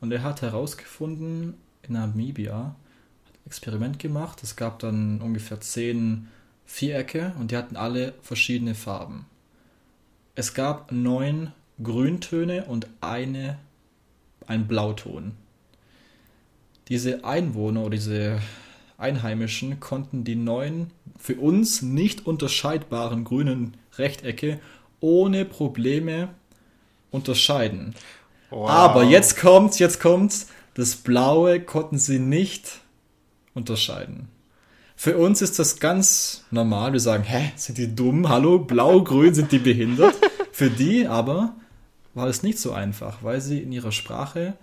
und 0.00 0.12
er 0.12 0.22
hat 0.22 0.42
herausgefunden, 0.42 1.54
in 1.82 1.94
Namibia, 1.94 2.56
hat 2.56 3.34
ein 3.34 3.46
Experiment 3.46 3.98
gemacht. 3.98 4.42
Es 4.42 4.54
gab 4.54 4.78
dann 4.78 5.20
ungefähr 5.20 5.60
zehn 5.60 6.28
Vierecke 6.66 7.32
und 7.40 7.50
die 7.50 7.56
hatten 7.56 7.76
alle 7.76 8.14
verschiedene 8.22 8.76
Farben. 8.76 9.26
Es 10.36 10.54
gab 10.54 10.92
neun 10.92 11.52
Grüntöne 11.82 12.66
und 12.66 12.86
eine, 13.00 13.58
ein 14.46 14.68
Blauton. 14.68 15.32
Diese 16.88 17.24
Einwohner 17.24 17.80
oder 17.80 17.96
diese 17.96 18.40
Einheimischen 19.00 19.80
konnten 19.80 20.24
die 20.24 20.36
neun 20.36 20.90
für 21.18 21.36
uns 21.36 21.82
nicht 21.82 22.26
unterscheidbaren 22.26 23.24
grünen 23.24 23.76
Rechtecke 23.96 24.60
ohne 25.00 25.44
Probleme 25.44 26.28
unterscheiden. 27.10 27.94
Wow. 28.50 28.68
Aber 28.68 29.04
jetzt 29.04 29.38
kommt's, 29.38 29.78
jetzt 29.78 30.00
kommt's. 30.00 30.48
Das 30.74 30.96
Blaue 30.96 31.60
konnten 31.60 31.98
sie 31.98 32.18
nicht 32.18 32.80
unterscheiden. 33.54 34.28
Für 34.96 35.16
uns 35.16 35.40
ist 35.40 35.58
das 35.58 35.80
ganz 35.80 36.44
normal. 36.50 36.92
Wir 36.92 37.00
sagen, 37.00 37.24
hä, 37.24 37.52
sind 37.56 37.78
die 37.78 37.94
dumm? 37.94 38.28
Hallo, 38.28 38.58
blau, 38.58 39.02
grün, 39.02 39.34
sind 39.34 39.50
die 39.50 39.58
behindert? 39.58 40.14
Für 40.52 40.68
die 40.68 41.06
aber 41.06 41.54
war 42.12 42.26
es 42.26 42.42
nicht 42.42 42.58
so 42.58 42.72
einfach, 42.72 43.22
weil 43.22 43.40
sie 43.40 43.60
in 43.60 43.72
ihrer 43.72 43.92
Sprache 43.92 44.54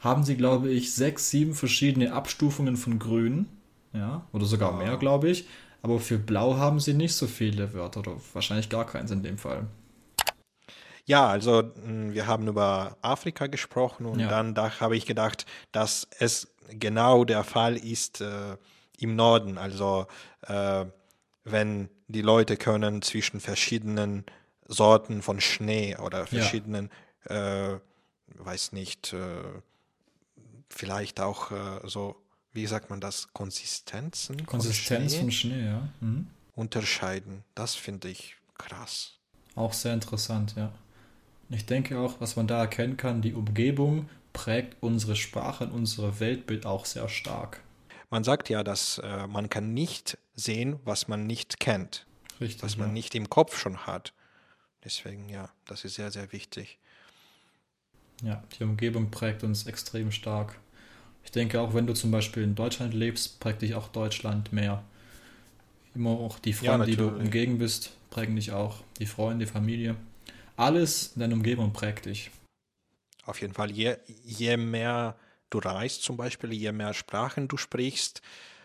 haben 0.00 0.24
sie, 0.24 0.36
glaube 0.36 0.70
ich, 0.70 0.94
sechs, 0.94 1.30
sieben 1.30 1.54
verschiedene 1.54 2.12
Abstufungen 2.12 2.76
von 2.76 2.98
grün. 2.98 3.46
Ja, 3.94 4.26
oder 4.32 4.44
sogar 4.44 4.72
mehr, 4.72 4.96
glaube 4.96 5.28
ich. 5.30 5.46
Aber 5.82 6.00
für 6.00 6.18
blau 6.18 6.56
haben 6.56 6.80
sie 6.80 6.94
nicht 6.94 7.14
so 7.14 7.26
viele 7.26 7.72
Wörter 7.74 8.00
oder 8.00 8.16
wahrscheinlich 8.32 8.68
gar 8.70 8.86
keins 8.86 9.10
in 9.10 9.22
dem 9.22 9.38
Fall. 9.38 9.66
Ja, 11.06 11.28
also 11.28 11.62
mh, 11.62 12.14
wir 12.14 12.26
haben 12.26 12.48
über 12.48 12.96
Afrika 13.02 13.46
gesprochen 13.46 14.06
und 14.06 14.20
Ja. 14.20 14.28
dann 14.28 14.54
da 14.54 14.80
habe 14.80 14.96
ich 14.96 15.04
gedacht, 15.06 15.44
dass 15.72 16.08
es 16.18 16.54
genau 16.70 17.24
der 17.24 17.44
Fall 17.44 17.76
ist 17.76 18.20
äh, 18.22 18.56
im 18.98 19.14
Norden. 19.14 19.58
Also 19.58 20.06
äh, 20.42 20.86
wenn 21.44 21.90
die 22.08 22.22
Leute 22.22 22.56
können 22.56 23.02
zwischen 23.02 23.40
verschiedenen 23.40 24.24
Sorten 24.66 25.20
von 25.20 25.40
Schnee 25.42 25.96
oder 25.98 26.26
verschiedenen, 26.26 26.90
äh, 27.26 27.76
weiß 28.38 28.72
nicht, 28.72 29.12
äh, 29.12 29.60
vielleicht 30.70 31.20
auch 31.20 31.50
äh, 31.50 31.80
so, 31.84 32.16
wie 32.54 32.66
sagt 32.66 32.88
man 32.88 33.00
das, 33.00 33.32
Konsistenzen 33.32 34.38
von 34.38 34.46
Konsistenz 34.46 35.12
Schnee 35.12 35.20
von 35.20 35.30
Schnee, 35.32 35.66
ja. 35.66 35.88
Mhm. 36.00 36.28
unterscheiden. 36.54 37.44
Das 37.54 37.74
finde 37.74 38.08
ich 38.08 38.36
krass. 38.56 39.18
Auch 39.54 39.72
sehr 39.72 39.92
interessant, 39.92 40.54
ja. 40.56 40.72
Ich 41.50 41.66
denke 41.66 41.98
auch, 41.98 42.20
was 42.20 42.36
man 42.36 42.46
da 42.46 42.60
erkennen 42.60 42.96
kann, 42.96 43.20
die 43.20 43.34
Umgebung 43.34 44.08
prägt 44.32 44.76
unsere 44.80 45.14
Sprache 45.16 45.64
und 45.64 45.72
unser 45.72 46.18
Weltbild 46.20 46.64
auch 46.64 46.86
sehr 46.86 47.08
stark. 47.08 47.60
Man 48.10 48.24
sagt 48.24 48.48
ja, 48.48 48.62
dass 48.62 48.98
äh, 48.98 49.26
man 49.26 49.50
kann 49.50 49.74
nicht 49.74 50.18
sehen, 50.34 50.78
was 50.84 51.08
man 51.08 51.26
nicht 51.26 51.60
kennt, 51.60 52.06
Richtig. 52.40 52.62
was 52.62 52.74
ja. 52.74 52.80
man 52.80 52.92
nicht 52.92 53.14
im 53.14 53.28
Kopf 53.28 53.58
schon 53.58 53.86
hat. 53.86 54.12
Deswegen, 54.84 55.28
ja, 55.28 55.50
das 55.66 55.84
ist 55.84 55.94
sehr, 55.94 56.10
sehr 56.10 56.32
wichtig. 56.32 56.78
Ja, 58.22 58.42
die 58.58 58.64
Umgebung 58.64 59.10
prägt 59.10 59.42
uns 59.42 59.66
extrem 59.66 60.12
stark. 60.12 60.58
Ich 61.24 61.30
denke 61.32 61.60
auch, 61.60 61.74
wenn 61.74 61.86
du 61.86 61.94
zum 61.94 62.10
Beispiel 62.10 62.42
in 62.44 62.54
Deutschland 62.54 62.94
lebst, 62.94 63.40
prägt 63.40 63.62
dich 63.62 63.74
auch 63.74 63.88
Deutschland 63.88 64.52
mehr. 64.52 64.84
Immer 65.94 66.10
auch 66.10 66.38
die 66.38 66.52
Ja, 66.60 66.76
Freunde, 66.76 66.86
die 66.86 66.96
du 66.96 67.08
umgeben 67.08 67.58
bist, 67.58 67.92
prägen 68.10 68.36
dich 68.36 68.52
auch. 68.52 68.82
Die 68.98 69.06
Freunde, 69.06 69.44
die 69.46 69.50
Familie. 69.50 69.96
Alles 70.56 71.12
in 71.14 71.20
deiner 71.20 71.34
Umgebung 71.34 71.72
prägt 71.72 72.06
dich. 72.06 72.30
Auf 73.24 73.40
jeden 73.40 73.54
Fall, 73.54 73.70
je, 73.70 73.96
je 74.24 74.56
mehr 74.56 75.16
du 75.50 75.58
reist 75.58 76.02
zum 76.02 76.16
Beispiel, 76.16 76.52
je 76.52 76.72
mehr 76.72 76.94
Sprachen 76.94 77.48
du 77.48 77.56
sprichst, 77.56 78.20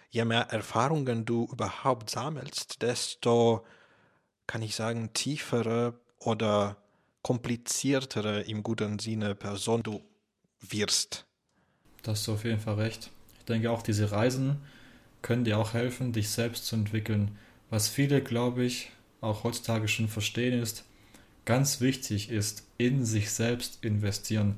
je 0.09 0.25
mehr 0.25 0.49
Erfahrungen 0.51 1.25
du 1.25 1.47
überhaupt 1.51 2.09
sammelst, 2.09 2.81
desto, 2.81 3.65
kann 4.47 4.61
ich 4.63 4.75
sagen, 4.75 5.13
tiefere 5.13 5.99
oder 6.19 6.77
kompliziertere 7.23 8.41
im 8.43 8.63
guten 8.63 8.99
Sinne 8.99 9.35
Person 9.35 9.83
du 9.83 10.01
wirst. 10.61 11.25
Da 12.03 12.11
hast 12.11 12.27
du 12.27 12.33
auf 12.33 12.45
jeden 12.45 12.59
Fall 12.59 12.75
recht. 12.75 13.09
Ich 13.39 13.45
denke 13.45 13.71
auch, 13.71 13.81
diese 13.81 14.11
Reisen 14.11 14.57
können 15.21 15.43
dir 15.43 15.57
auch 15.57 15.73
helfen, 15.73 16.13
dich 16.13 16.29
selbst 16.29 16.65
zu 16.65 16.75
entwickeln. 16.75 17.31
Was 17.69 17.89
viele, 17.89 18.21
glaube 18.21 18.63
ich, 18.63 18.91
auch 19.21 19.43
heutzutage 19.43 19.87
schon 19.87 20.07
verstehen 20.07 20.59
ist, 20.61 20.85
ganz 21.45 21.81
wichtig 21.81 22.29
ist, 22.29 22.63
in 22.77 23.05
sich 23.05 23.31
selbst 23.31 23.83
investieren. 23.83 24.55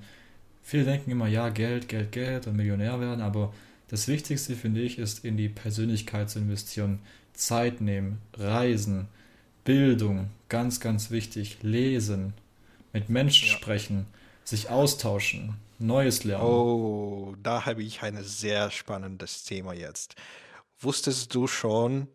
Viele 0.64 0.86
denken 0.86 1.12
immer, 1.12 1.28
ja, 1.28 1.50
Geld, 1.50 1.88
Geld, 1.88 2.12
Geld 2.12 2.48
und 2.48 2.56
Millionär 2.56 3.00
werden, 3.00 3.22
aber 3.22 3.54
das 3.88 4.08
Wichtigste, 4.08 4.56
finde 4.56 4.82
ich, 4.82 5.00
ist, 5.00 5.26
in 5.26 5.36
die 5.36 5.50
Persönlichkeit 5.50 6.30
zu 6.30 6.40
investieren. 6.40 7.00
Zeit 7.34 7.82
nehmen, 7.82 8.20
reisen, 8.36 9.08
Bildung, 9.64 10.30
ganz, 10.50 10.80
ganz 10.80 11.12
wichtig, 11.12 11.58
lesen, 11.62 12.34
mit 12.94 13.10
Menschen 13.10 13.48
Ja. 13.48 13.54
sprechen, 13.54 14.06
sich 14.44 14.70
austauschen, 14.70 15.56
Neues 15.82 16.24
lernen. 16.24 16.46
Oh, 16.46 17.36
da 17.42 17.66
habe 17.66 17.84
ich 17.84 18.02
ein 18.04 18.24
sehr 18.24 18.72
spannendes 18.72 19.44
Thema 19.44 19.74
jetzt. 19.74 20.16
Wusstest 20.80 21.34
du 21.36 21.48
schon, 21.48 22.08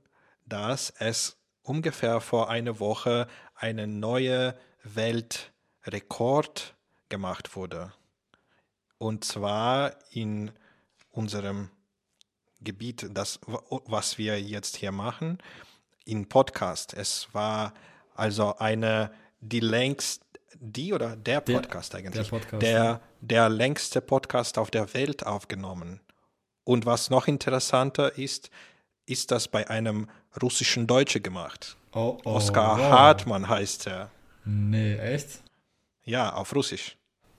dass 0.47 0.91
es 0.99 1.37
ungefähr 1.63 2.21
vor 2.21 2.49
einer 2.49 2.79
Woche 2.81 3.27
eine 3.55 3.87
neue 3.87 4.57
Weltrekord 4.85 6.75
gemacht 7.09 7.57
wurde? 7.57 7.93
Und 8.99 9.25
zwar 9.25 9.97
in 10.11 10.53
unserem 11.11 11.71
Gebiet, 12.61 13.07
das, 13.11 13.41
was 13.47 14.17
wir 14.19 14.41
jetzt 14.41 14.77
hier 14.77 14.93
machen, 14.93 15.39
in 16.05 16.29
Podcast. 16.29 16.95
Es 16.95 17.29
war 17.33 17.75
also 18.15 18.57
eine, 18.59 19.13
die 19.41 19.61
längst, 19.61 20.23
die 20.55 20.93
oder 20.95 21.17
der 21.17 21.41
Der- 21.43 21.55
Podcast 21.61 21.95
eigentlich, 21.95 22.29
der 22.29 22.39
Podcast, 22.39 22.63
der, 22.63 23.01
der 23.29 23.49
längste 23.49 24.01
Podcast 24.01 24.57
auf 24.57 24.71
der 24.71 24.95
Welt 24.95 25.27
aufgenommen. 25.27 26.01
Und 26.65 26.87
was 26.87 27.11
noch 27.11 27.27
interessanter 27.27 28.17
ist, 28.17 28.51
ist 29.07 29.31
das 29.31 29.49
bei 29.49 29.69
einem 29.69 30.09
russischen 30.41 30.87
Deutsche 30.87 31.21
gemacht. 31.21 31.77
Oh, 31.93 32.19
oh, 32.25 32.35
Oskar 32.35 32.79
wow. 32.79 32.91
Hartmann 32.91 33.49
heißt 33.49 33.87
er. 33.89 34.11
Nee, 34.45 34.97
echt? 34.97 35.41
Ja, 36.05 36.35
auf 36.35 36.55
Russisch. 36.55 36.97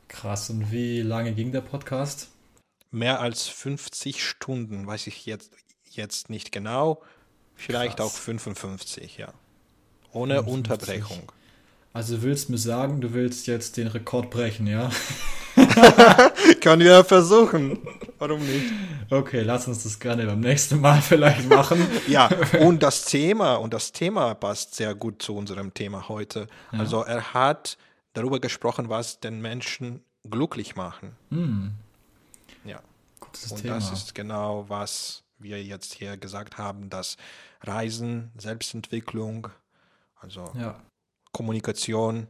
Krass. 0.07 0.49
Und 0.49 0.71
wie 0.71 1.01
lange 1.01 1.33
ging 1.33 1.51
der 1.51 1.61
Podcast? 1.61 2.29
Mehr 2.91 3.19
als 3.19 3.47
50 3.47 4.23
Stunden, 4.23 4.87
weiß 4.87 5.07
ich 5.07 5.25
jetzt, 5.25 5.51
jetzt 5.89 6.29
nicht 6.29 6.51
genau. 6.51 7.01
Vielleicht 7.55 7.97
Krass. 7.97 8.07
auch 8.07 8.17
55, 8.17 9.17
ja. 9.17 9.33
Ohne 10.11 10.35
55. 10.35 10.53
Unterbrechung. 10.53 11.31
Also 11.93 12.21
willst 12.21 12.49
mir 12.49 12.57
sagen, 12.57 13.01
du 13.01 13.13
willst 13.13 13.47
jetzt 13.47 13.77
den 13.77 13.87
Rekord 13.87 14.29
brechen, 14.29 14.67
ja? 14.67 14.91
Können 16.61 16.81
wir 16.83 17.03
versuchen. 17.03 17.79
Warum 18.19 18.39
nicht? 18.39 18.71
Okay, 19.09 19.41
lass 19.41 19.67
uns 19.67 19.83
das 19.83 19.99
gerne 19.99 20.25
beim 20.25 20.39
nächsten 20.39 20.81
Mal 20.81 21.01
vielleicht 21.01 21.47
machen. 21.49 21.85
Ja, 22.07 22.29
und 22.61 22.83
das 22.83 23.05
Thema, 23.05 23.55
und 23.55 23.73
das 23.73 23.91
Thema 23.91 24.33
passt 24.33 24.75
sehr 24.75 24.95
gut 24.95 25.21
zu 25.21 25.35
unserem 25.35 25.73
Thema 25.73 26.07
heute. 26.09 26.47
Also 26.71 27.01
er 27.03 27.33
hat 27.33 27.77
darüber 28.13 28.39
gesprochen, 28.39 28.89
was 28.89 29.19
den 29.19 29.41
Menschen 29.41 30.03
glücklich 30.29 30.75
machen. 30.75 31.15
Ja. 32.65 32.79
Gutes 33.19 33.51
Und 33.51 33.61
Thema. 33.61 33.75
das 33.75 33.91
ist 33.91 34.15
genau, 34.15 34.65
was 34.67 35.23
wir 35.37 35.63
jetzt 35.63 35.93
hier 35.93 36.17
gesagt 36.17 36.57
haben, 36.57 36.89
dass 36.89 37.17
Reisen, 37.61 38.31
Selbstentwicklung, 38.37 39.49
also 40.19 40.51
ja, 40.57 40.79
Kommunikation 41.31 42.27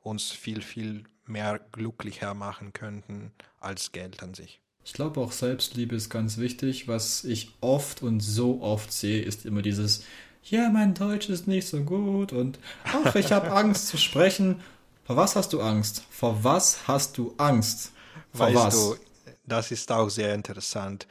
uns 0.00 0.30
viel, 0.30 0.62
viel 0.62 1.04
mehr 1.32 1.60
glücklicher 1.72 2.34
machen 2.34 2.72
könnten 2.72 3.32
als 3.60 3.92
Geld 3.92 4.22
an 4.22 4.34
sich. 4.34 4.60
ich 4.84 4.92
glaube 4.92 5.20
auch 5.20 5.32
Selbstliebe 5.32 5.94
ist 5.96 6.10
ganz 6.10 6.38
wichtig. 6.38 6.88
Was 6.88 7.24
ich 7.24 7.54
oft 7.60 8.02
und 8.02 8.20
so 8.20 8.60
oft 8.62 8.92
sehe, 8.92 9.22
ist 9.22 9.44
immer 9.46 9.62
dieses, 9.62 10.04
ja, 10.44 10.68
mein 10.70 10.94
Deutsch 10.94 11.28
ist 11.28 11.46
nicht 11.48 11.68
so 11.68 11.82
gut 11.84 12.32
und 12.32 12.58
ach, 12.84 13.14
ich 13.14 13.32
habe 13.32 13.52
Angst 13.52 13.88
zu 13.88 13.96
sprechen. 13.96 14.60
Vor 15.04 15.16
was 15.16 15.36
hast 15.36 15.52
du 15.52 15.60
Angst? 15.60 16.04
Vor 16.10 16.44
was 16.44 16.86
hast 16.88 17.18
du 17.18 17.34
Angst? 17.38 17.92
Vor 18.32 18.46
Weißt 18.46 18.56
was? 18.56 18.74
du, 18.74 18.96
das 19.44 19.70
ist 19.70 19.90
auch 19.92 20.08
sehr 20.08 20.34
interessant. 20.34 21.06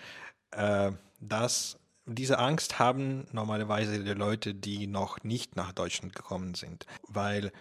Äh, 0.52 0.92
dass 1.20 1.78
diese 2.06 2.40
Angst 2.40 2.80
haben 2.80 3.26
normalerweise 3.32 4.04
die 4.04 4.12
Leute, 4.14 4.54
die 4.54 4.88
noch 4.88 5.24
nicht 5.24 5.56
nach 5.56 5.72
Deutschland 5.72 6.16
gekommen 6.16 6.56
sind, 6.56 6.86
weil 7.08 7.52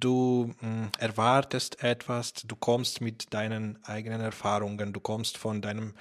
du 0.00 0.54
mh, 0.60 0.90
erwartest 0.98 1.82
etwas, 1.82 2.32
du 2.32 2.56
kommst 2.56 3.00
mit 3.00 3.32
deinen 3.34 3.78
eigenen 3.84 4.20
Erfahrungen, 4.20 4.92
du 4.92 5.00
kommst 5.00 5.36
von 5.38 5.60
deinem 5.60 5.94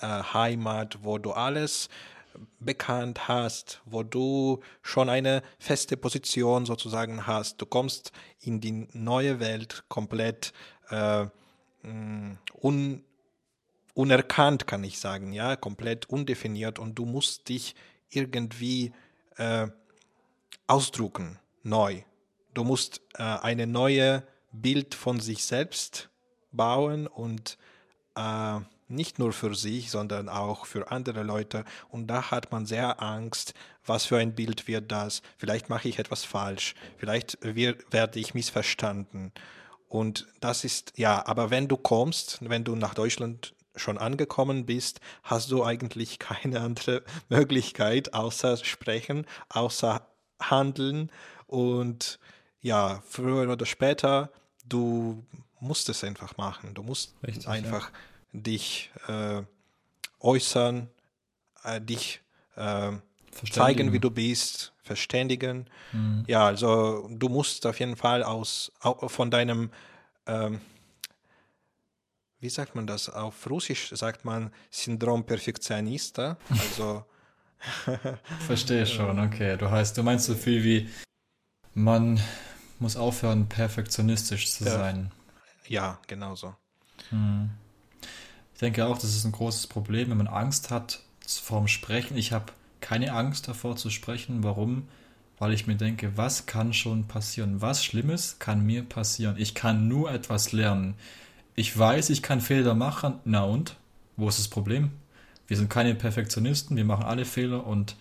äh, 0.00 0.06
Heimat, 0.06 0.98
wo 1.02 1.18
du 1.18 1.32
alles 1.32 1.88
bekannt 2.60 3.26
hast, 3.26 3.80
wo 3.84 4.02
du 4.02 4.60
schon 4.82 5.08
eine 5.08 5.42
feste 5.58 5.96
Position 5.96 6.66
sozusagen 6.66 7.26
hast. 7.26 7.60
Du 7.60 7.66
kommst 7.66 8.12
in 8.40 8.60
die 8.60 8.86
neue 8.92 9.40
Welt 9.40 9.84
komplett 9.88 10.52
äh, 10.90 11.24
mm, 11.82 12.38
un, 12.62 13.04
unerkannt, 13.94 14.66
kann 14.66 14.84
ich 14.84 14.98
sagen, 14.98 15.32
ja, 15.32 15.56
komplett 15.56 16.06
undefiniert 16.06 16.78
und 16.78 16.94
du 16.94 17.06
musst 17.06 17.48
dich 17.48 17.74
irgendwie 18.10 18.92
äh, 19.36 19.68
ausdrucken, 20.66 21.38
neu. 21.62 22.02
Du 22.58 22.64
musst 22.64 23.02
äh, 23.14 23.22
eine 23.22 23.68
neue 23.68 24.24
Bild 24.50 24.96
von 24.96 25.20
sich 25.20 25.44
selbst 25.44 26.10
bauen 26.50 27.06
und 27.06 27.56
äh, 28.16 28.58
nicht 28.88 29.20
nur 29.20 29.32
für 29.32 29.54
sich, 29.54 29.92
sondern 29.92 30.28
auch 30.28 30.66
für 30.66 30.90
andere 30.90 31.22
Leute. 31.22 31.64
Und 31.88 32.08
da 32.08 32.32
hat 32.32 32.50
man 32.50 32.66
sehr 32.66 33.00
Angst, 33.00 33.54
was 33.86 34.06
für 34.06 34.18
ein 34.18 34.34
Bild 34.34 34.66
wird 34.66 34.90
das? 34.90 35.22
Vielleicht 35.36 35.68
mache 35.68 35.88
ich 35.88 36.00
etwas 36.00 36.24
falsch, 36.24 36.74
vielleicht 36.96 37.38
wird, 37.42 37.92
werde 37.92 38.18
ich 38.18 38.34
missverstanden. 38.34 39.30
Und 39.86 40.26
das 40.40 40.64
ist, 40.64 40.94
ja, 40.96 41.24
aber 41.28 41.50
wenn 41.50 41.68
du 41.68 41.76
kommst, 41.76 42.38
wenn 42.40 42.64
du 42.64 42.74
nach 42.74 42.94
Deutschland 42.94 43.54
schon 43.76 43.98
angekommen 43.98 44.66
bist, 44.66 44.98
hast 45.22 45.52
du 45.52 45.62
eigentlich 45.62 46.18
keine 46.18 46.60
andere 46.60 47.04
Möglichkeit 47.28 48.14
außer 48.14 48.56
sprechen, 48.56 49.26
außer 49.48 50.08
handeln. 50.40 51.12
Und 51.46 52.18
ja, 52.60 53.02
früher 53.08 53.50
oder 53.50 53.66
später, 53.66 54.30
du 54.66 55.24
musst 55.60 55.88
es 55.88 56.04
einfach 56.04 56.36
machen. 56.36 56.74
Du 56.74 56.82
musst 56.82 57.14
Richtig, 57.22 57.48
einfach 57.48 57.90
ja 57.90 57.98
dich 58.32 58.90
äh, 59.06 59.42
äußern, 60.20 60.88
äh, 61.64 61.80
dich 61.80 62.20
äh, 62.56 62.92
zeigen, 63.50 63.92
wie 63.92 64.00
du 64.00 64.10
bist, 64.10 64.72
verständigen. 64.82 65.66
Mhm. 65.92 66.24
Ja, 66.26 66.46
also 66.46 67.08
du 67.10 67.28
musst 67.28 67.66
auf 67.66 67.78
jeden 67.80 67.96
Fall 67.96 68.22
aus 68.22 68.72
von 68.80 69.30
deinem 69.30 69.70
ähm, 70.26 70.60
wie 72.40 72.50
sagt 72.50 72.76
man 72.76 72.86
das? 72.86 73.10
Auf 73.10 73.50
Russisch 73.50 73.90
sagt 73.90 74.24
man 74.24 74.52
Syndrom 74.70 75.24
Perfektionista. 75.24 76.36
Also 76.48 77.04
Verstehe 78.46 78.86
schon, 78.86 79.18
okay. 79.18 79.56
Du 79.56 79.68
heißt, 79.68 79.98
du 79.98 80.04
meinst 80.04 80.26
so 80.26 80.34
viel 80.34 80.62
wie 80.62 80.88
man 81.74 82.20
muss 82.80 82.96
aufhören, 82.96 83.48
perfektionistisch 83.48 84.50
zu 84.50 84.64
ja. 84.64 84.70
sein. 84.70 85.10
Ja, 85.66 85.98
genau 86.06 86.34
so. 86.34 86.54
Hm. 87.10 87.50
Ich 88.54 88.60
denke 88.60 88.86
auch, 88.86 88.98
das 88.98 89.14
ist 89.14 89.24
ein 89.24 89.32
großes 89.32 89.68
Problem, 89.68 90.10
wenn 90.10 90.16
man 90.16 90.26
Angst 90.26 90.70
hat 90.70 91.00
vorm 91.26 91.68
Sprechen. 91.68 92.16
Ich 92.16 92.32
habe 92.32 92.52
keine 92.80 93.12
Angst 93.12 93.48
davor 93.48 93.76
zu 93.76 93.90
sprechen. 93.90 94.42
Warum? 94.42 94.88
Weil 95.38 95.52
ich 95.52 95.66
mir 95.66 95.76
denke, 95.76 96.16
was 96.16 96.46
kann 96.46 96.72
schon 96.72 97.06
passieren? 97.06 97.60
Was 97.60 97.84
Schlimmes 97.84 98.38
kann 98.38 98.64
mir 98.64 98.82
passieren? 98.82 99.36
Ich 99.38 99.54
kann 99.54 99.86
nur 99.86 100.10
etwas 100.10 100.52
lernen. 100.52 100.94
Ich 101.54 101.76
weiß, 101.76 102.10
ich 102.10 102.22
kann 102.22 102.40
Fehler 102.40 102.74
machen. 102.74 103.20
Na 103.24 103.44
und? 103.44 103.76
Wo 104.16 104.28
ist 104.28 104.38
das 104.38 104.48
Problem? 104.48 104.90
Wir 105.46 105.56
sind 105.56 105.70
keine 105.70 105.94
Perfektionisten, 105.94 106.76
wir 106.76 106.84
machen 106.84 107.04
alle 107.04 107.24
Fehler 107.24 107.66
und 107.66 107.96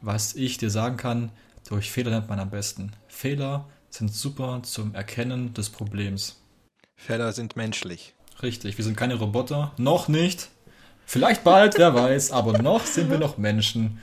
was 0.00 0.34
ich 0.34 0.58
dir 0.58 0.70
sagen 0.70 0.96
kann, 0.96 1.30
durch 1.68 1.90
Fehler 1.90 2.10
lernt 2.10 2.28
man 2.28 2.38
am 2.38 2.50
besten. 2.50 2.92
Fehler 3.08 3.66
sind 3.96 4.14
super 4.14 4.60
zum 4.62 4.94
Erkennen 4.94 5.54
des 5.54 5.70
Problems. 5.70 6.40
Fehler 6.96 7.32
sind 7.32 7.56
menschlich. 7.56 8.14
Richtig, 8.42 8.76
wir 8.76 8.84
sind 8.84 8.96
keine 8.96 9.14
Roboter. 9.14 9.72
Noch 9.78 10.08
nicht. 10.08 10.48
Vielleicht 11.06 11.44
bald, 11.44 11.78
wer 11.78 11.94
weiß. 11.94 12.32
Aber 12.32 12.58
noch 12.58 12.84
sind 12.84 13.10
wir 13.10 13.18
noch 13.18 13.38
Menschen 13.38 13.98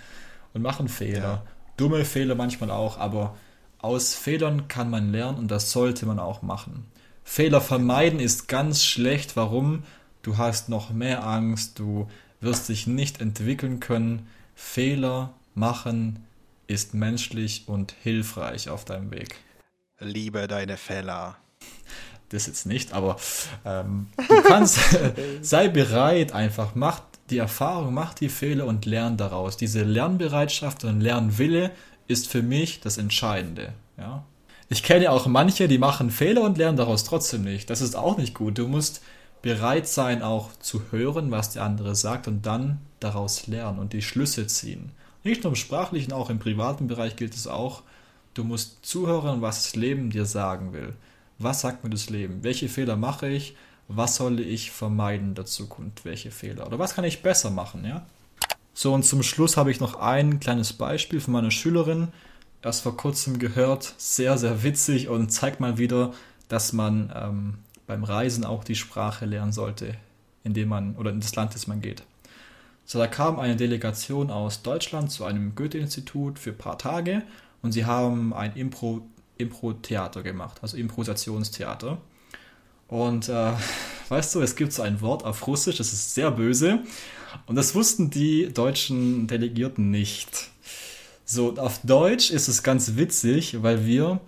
und 0.54 0.62
machen 0.62 0.88
Fehler. 0.88 1.22
Ja. 1.22 1.44
Dumme 1.78 2.06
Fehler 2.06 2.36
manchmal 2.36 2.72
auch, 2.72 2.98
aber 2.98 3.36
aus 3.80 4.16
Fehlern 4.16 4.68
kann 4.68 4.90
man 4.90 5.12
lernen 5.12 5.38
und 5.38 5.50
das 5.50 5.72
sollte 5.72 6.06
man 6.06 6.20
auch 6.20 6.42
machen. 6.42 6.86
Fehler 7.24 7.62
vermeiden 7.62 8.20
ist 8.20 8.48
ganz 8.48 8.84
schlecht. 8.84 9.36
Warum? 9.36 9.84
Du 10.22 10.38
hast 10.38 10.70
noch 10.70 10.92
mehr 10.92 11.26
Angst, 11.26 11.80
du 11.80 12.08
wirst 12.40 12.70
dich 12.70 12.88
nicht 12.88 13.22
entwickeln 13.22 13.80
können. 13.80 14.28
Fehler 14.56 15.34
machen 15.56 16.26
ist 16.68 16.94
menschlich 16.94 17.68
und 17.68 17.94
hilfreich 18.04 18.70
auf 18.70 18.86
deinem 18.86 19.12
Weg. 19.12 19.36
Liebe 20.00 20.48
deine 20.48 20.78
Fehler 20.78 21.38
das 22.34 22.48
jetzt 22.48 22.66
nicht, 22.66 22.94
aber 22.94 23.18
ähm, 23.66 24.08
du 24.28 24.42
kannst, 24.42 24.80
sei 25.42 25.68
bereit 25.68 26.34
einfach, 26.34 26.76
mach 26.76 27.02
die 27.30 27.38
Erfahrung, 27.38 27.94
mach 27.94 28.14
die 28.14 28.30
Fehler 28.30 28.66
und 28.66 28.86
lern 28.86 29.18
daraus. 29.18 29.56
Diese 29.56 29.84
Lernbereitschaft 29.84 30.84
und 30.84 31.02
Lernwille 31.02 31.72
ist 32.08 32.28
für 32.28 32.42
mich 32.42 32.82
das 32.82 32.98
Entscheidende. 32.98 33.74
Ja? 33.98 34.24
Ich 34.70 34.84
kenne 34.84 35.12
auch 35.12 35.26
manche, 35.28 35.68
die 35.68 35.78
machen 35.78 36.12
Fehler 36.12 36.42
und 36.42 36.58
lernen 36.58 36.78
daraus 36.78 37.04
trotzdem 37.04 37.44
nicht. 37.44 37.70
Das 37.70 37.82
ist 37.82 37.96
auch 37.96 38.18
nicht 38.18 38.34
gut. 38.34 38.58
Du 38.58 38.68
musst 38.68 39.02
bereit 39.42 39.88
sein, 39.88 40.22
auch 40.22 40.50
zu 40.60 40.92
hören, 40.92 41.32
was 41.32 41.52
der 41.52 41.64
andere 41.64 41.96
sagt 41.96 42.28
und 42.28 42.46
dann 42.46 42.80
daraus 43.00 43.48
lernen 43.48 43.80
und 43.80 43.94
die 43.94 44.02
Schlüsse 44.02 44.48
ziehen. 44.48 44.92
Nicht 45.24 45.44
nur 45.44 45.52
im 45.52 45.56
sprachlichen, 45.56 46.12
auch 46.12 46.30
im 46.30 46.40
privaten 46.40 46.88
Bereich 46.88 47.16
gilt 47.16 47.36
es 47.36 47.48
auch. 47.48 47.84
Du 48.34 48.44
musst 48.44 48.86
zuhören, 48.86 49.42
was 49.42 49.64
das 49.64 49.76
Leben 49.76 50.10
dir 50.10 50.26
sagen 50.26 50.74
will 50.74 50.94
was 51.44 51.62
sagt 51.62 51.84
mir 51.84 51.90
das 51.90 52.10
Leben? 52.10 52.44
Welche 52.44 52.70
Fehler 52.70 52.96
mache 52.96 53.28
ich? 53.28 53.56
Was 53.88 54.16
soll 54.16 54.40
ich 54.40 54.72
vermeiden 54.72 55.30
in 55.30 55.36
der 55.36 55.46
Zukunft? 55.46 56.06
Welche 56.06 56.32
Fehler? 56.32 56.66
Oder 56.66 56.80
was 56.80 56.96
kann 56.96 57.04
ich 57.04 57.22
besser 57.22 57.50
machen? 57.50 57.86
Ja? 57.86 58.06
So, 58.74 58.94
und 58.94 59.04
zum 59.04 59.24
Schluss 59.24 59.58
habe 59.58 59.72
ich 59.72 59.80
noch 59.80 59.96
ein 59.96 60.40
kleines 60.40 60.74
Beispiel 60.74 61.20
von 61.20 61.34
meiner 61.34 61.52
Schülerin. 61.52 62.10
Erst 62.62 62.82
vor 62.82 62.96
kurzem 62.96 63.40
gehört, 63.40 63.94
sehr, 63.98 64.38
sehr 64.38 64.64
witzig 64.64 65.10
und 65.10 65.30
zeigt 65.30 65.60
mal 65.60 65.78
wieder, 65.78 66.14
dass 66.48 66.72
man 66.72 67.12
ähm, 67.14 67.56
beim 67.88 68.04
Reisen 68.04 68.46
auch 68.46 68.64
die 68.64 68.76
Sprache 68.76 69.26
lernen 69.26 69.52
sollte, 69.52 69.96
in 70.44 70.54
dem 70.54 70.70
man 70.70 70.96
oder 70.96 71.12
in 71.12 71.20
das 71.20 71.36
Land, 71.36 71.56
das 71.56 71.68
man 71.68 71.82
geht. 71.82 72.04
So, 72.86 73.00
da 73.00 73.08
kam 73.08 73.40
eine 73.40 73.56
Delegation 73.56 74.30
aus 74.32 74.62
Deutschland 74.62 75.12
zu 75.12 75.26
einem 75.26 75.56
Goethe-Institut 75.56 76.40
für 76.40 76.52
ein 76.52 76.58
paar 76.58 76.78
Tage 76.78 77.24
und 77.64 77.72
sie 77.72 77.86
haben 77.86 78.34
ein 78.34 78.56
Impro 78.56 79.02
Impro-Theater 79.40 80.22
gemacht, 80.22 80.60
also 80.62 80.78
Improvisationstheater. 80.78 81.98
Und 82.88 83.30
äh, 83.30 83.52
weißt 84.10 84.36
du, 84.36 84.42
es 84.42 84.56
gibt 84.56 84.72
so 84.74 84.84
ein 84.84 85.02
Wort 85.02 85.26
auf 85.26 85.48
Russisch, 85.48 85.78
das 85.78 85.92
ist 85.92 86.14
sehr 86.14 86.30
böse. 86.30 86.80
Und 87.48 87.56
das 87.56 87.74
wussten 87.74 88.12
die 88.12 88.54
deutschen 88.54 89.26
Delegierten 89.26 89.90
nicht. 89.90 90.52
So, 91.26 91.56
auf 91.58 91.80
Deutsch 91.84 92.30
ist 92.30 92.48
es 92.48 92.62
ganz 92.62 92.96
witzig, 92.96 93.64
weil 93.64 93.88
wir 93.88 94.20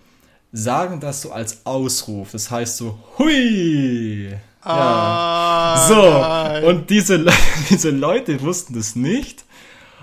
sagen 0.52 1.00
das 1.00 1.22
so 1.22 1.32
als 1.32 1.66
Ausruf. 1.66 2.32
Das 2.32 2.50
heißt 2.50 2.78
so, 2.78 2.98
hui! 3.20 4.30
Ja. 4.66 4.72
Ah, 4.72 5.88
so, 5.88 5.94
nein. 5.94 6.64
und 6.64 6.90
diese, 6.90 7.24
diese 7.70 7.92
Leute 7.92 8.42
wussten 8.42 8.74
das 8.74 8.96
nicht 8.96 9.46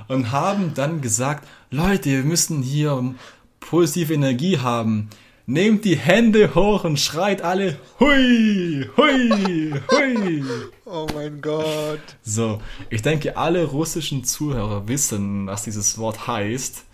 und 0.06 0.30
haben 0.30 0.74
dann 0.74 1.00
gesagt, 1.00 1.48
Leute, 1.74 2.10
wir 2.10 2.22
müssen 2.22 2.62
hier 2.62 3.14
positive 3.58 4.12
Energie 4.12 4.58
haben. 4.58 5.08
Nehmt 5.46 5.86
die 5.86 5.96
Hände 5.96 6.54
hoch 6.54 6.84
und 6.84 7.00
schreit 7.00 7.40
alle 7.40 7.78
Hui, 7.98 8.90
Hui, 8.94 9.72
Hui. 9.90 10.44
Oh 10.84 11.06
mein 11.14 11.40
Gott. 11.40 12.02
So, 12.22 12.60
ich 12.90 13.00
denke, 13.00 13.38
alle 13.38 13.64
russischen 13.64 14.22
Zuhörer 14.22 14.86
wissen, 14.86 15.46
was 15.46 15.62
dieses 15.62 15.96
Wort 15.96 16.26
heißt. 16.26 16.84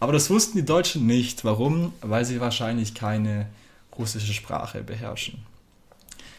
Aber 0.00 0.14
das 0.14 0.30
wussten 0.30 0.56
die 0.56 0.64
Deutschen 0.64 1.06
nicht. 1.06 1.44
Warum? 1.44 1.92
Weil 2.00 2.24
sie 2.24 2.40
wahrscheinlich 2.40 2.94
keine 2.94 3.50
russische 3.98 4.32
Sprache 4.32 4.82
beherrschen. 4.82 5.40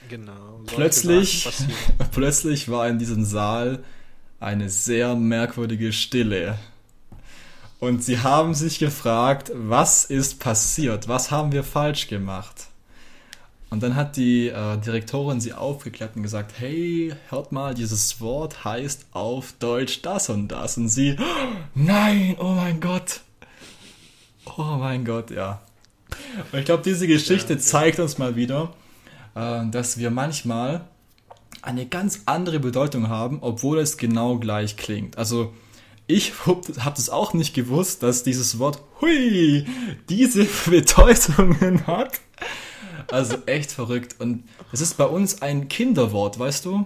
Genau. 0.10 0.62
Plötzlich, 0.66 1.48
plötzlich 2.12 2.68
war 2.68 2.90
in 2.90 2.98
diesem 2.98 3.24
Saal 3.24 3.84
eine 4.40 4.72
sehr 4.72 5.16
merkwürdige 5.16 5.94
Stille. 5.94 6.58
Und 7.80 8.04
sie 8.04 8.20
haben 8.20 8.54
sich 8.54 8.80
gefragt, 8.80 9.52
was 9.54 10.06
ist 10.06 10.40
passiert? 10.40 11.08
Was 11.08 11.32
haben 11.32 11.52
wir 11.52 11.64
falsch 11.64 12.08
gemacht? 12.08 12.68
Und 13.70 13.84
dann 13.84 13.96
hat 13.96 14.16
die 14.16 14.48
äh, 14.48 14.78
Direktorin 14.78 15.42
sie 15.42 15.54
aufgeklärt 15.54 16.16
und 16.16 16.24
gesagt, 16.24 16.54
hey, 16.58 17.14
hört 17.30 17.52
mal, 17.52 17.74
dieses 17.74 18.22
Wort 18.22 18.64
heißt 18.64 19.08
auf 19.12 19.54
Deutsch 19.60 20.02
das 20.02 20.30
und 20.30 20.48
das. 20.48 20.78
Und 20.78 20.88
sie, 20.88 21.18
oh, 21.20 21.56
nein, 21.76 22.38
oh 22.40 22.54
mein 22.54 22.80
Gott. 22.80 23.22
Oh 24.58 24.78
mein 24.80 25.04
Gott, 25.04 25.32
ja. 25.32 25.62
Und 26.52 26.60
ich 26.60 26.66
glaube, 26.66 26.84
diese 26.84 27.08
Geschichte 27.08 27.54
ja, 27.54 27.60
zeigt 27.60 28.00
uns 28.00 28.18
mal 28.18 28.36
wieder, 28.36 28.74
äh, 29.34 29.66
dass 29.70 29.98
wir 29.98 30.12
manchmal 30.12 30.86
eine 31.62 31.88
ganz 31.88 32.22
andere 32.28 32.60
Bedeutung 32.60 33.10
haben, 33.10 33.40
obwohl 33.42 33.80
es 33.80 33.98
genau 33.98 34.38
gleich 34.38 34.78
klingt. 34.78 35.18
Also 35.18 35.54
ich 36.08 36.34
habe 36.46 36.96
das 36.96 37.10
auch 37.10 37.34
nicht 37.34 37.54
gewusst, 37.54 38.04
dass 38.04 38.24
dieses 38.24 38.60
Wort 38.60 38.82
hui 39.02 39.66
diese 40.10 40.46
Bedeutungen 40.70 41.88
hat. 41.88 42.20
Also 43.12 43.38
echt 43.46 43.72
verrückt. 43.72 44.16
Und 44.20 44.44
es 44.72 44.82
ist 44.82 44.98
bei 44.98 45.06
uns 45.06 45.42
ein 45.42 45.68
Kinderwort, 45.68 46.40
weißt 46.40 46.66
du? 46.66 46.86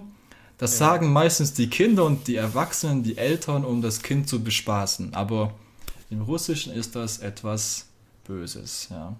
Das 0.58 0.72
ja. 0.72 0.86
sagen 0.86 1.12
meistens 1.12 1.54
die 1.54 1.70
Kinder 1.70 2.04
und 2.04 2.28
die 2.28 2.36
Erwachsenen, 2.36 3.02
die 3.02 3.16
Eltern, 3.16 3.64
um 3.64 3.80
das 3.80 4.02
Kind 4.02 4.28
zu 4.28 4.42
bespaßen. 4.42 5.14
Aber 5.14 5.54
im 6.10 6.22
Russischen 6.22 6.72
ist 6.72 6.96
das 6.96 7.18
etwas 7.18 7.86
Böses, 8.24 8.88
ja. 8.90 9.16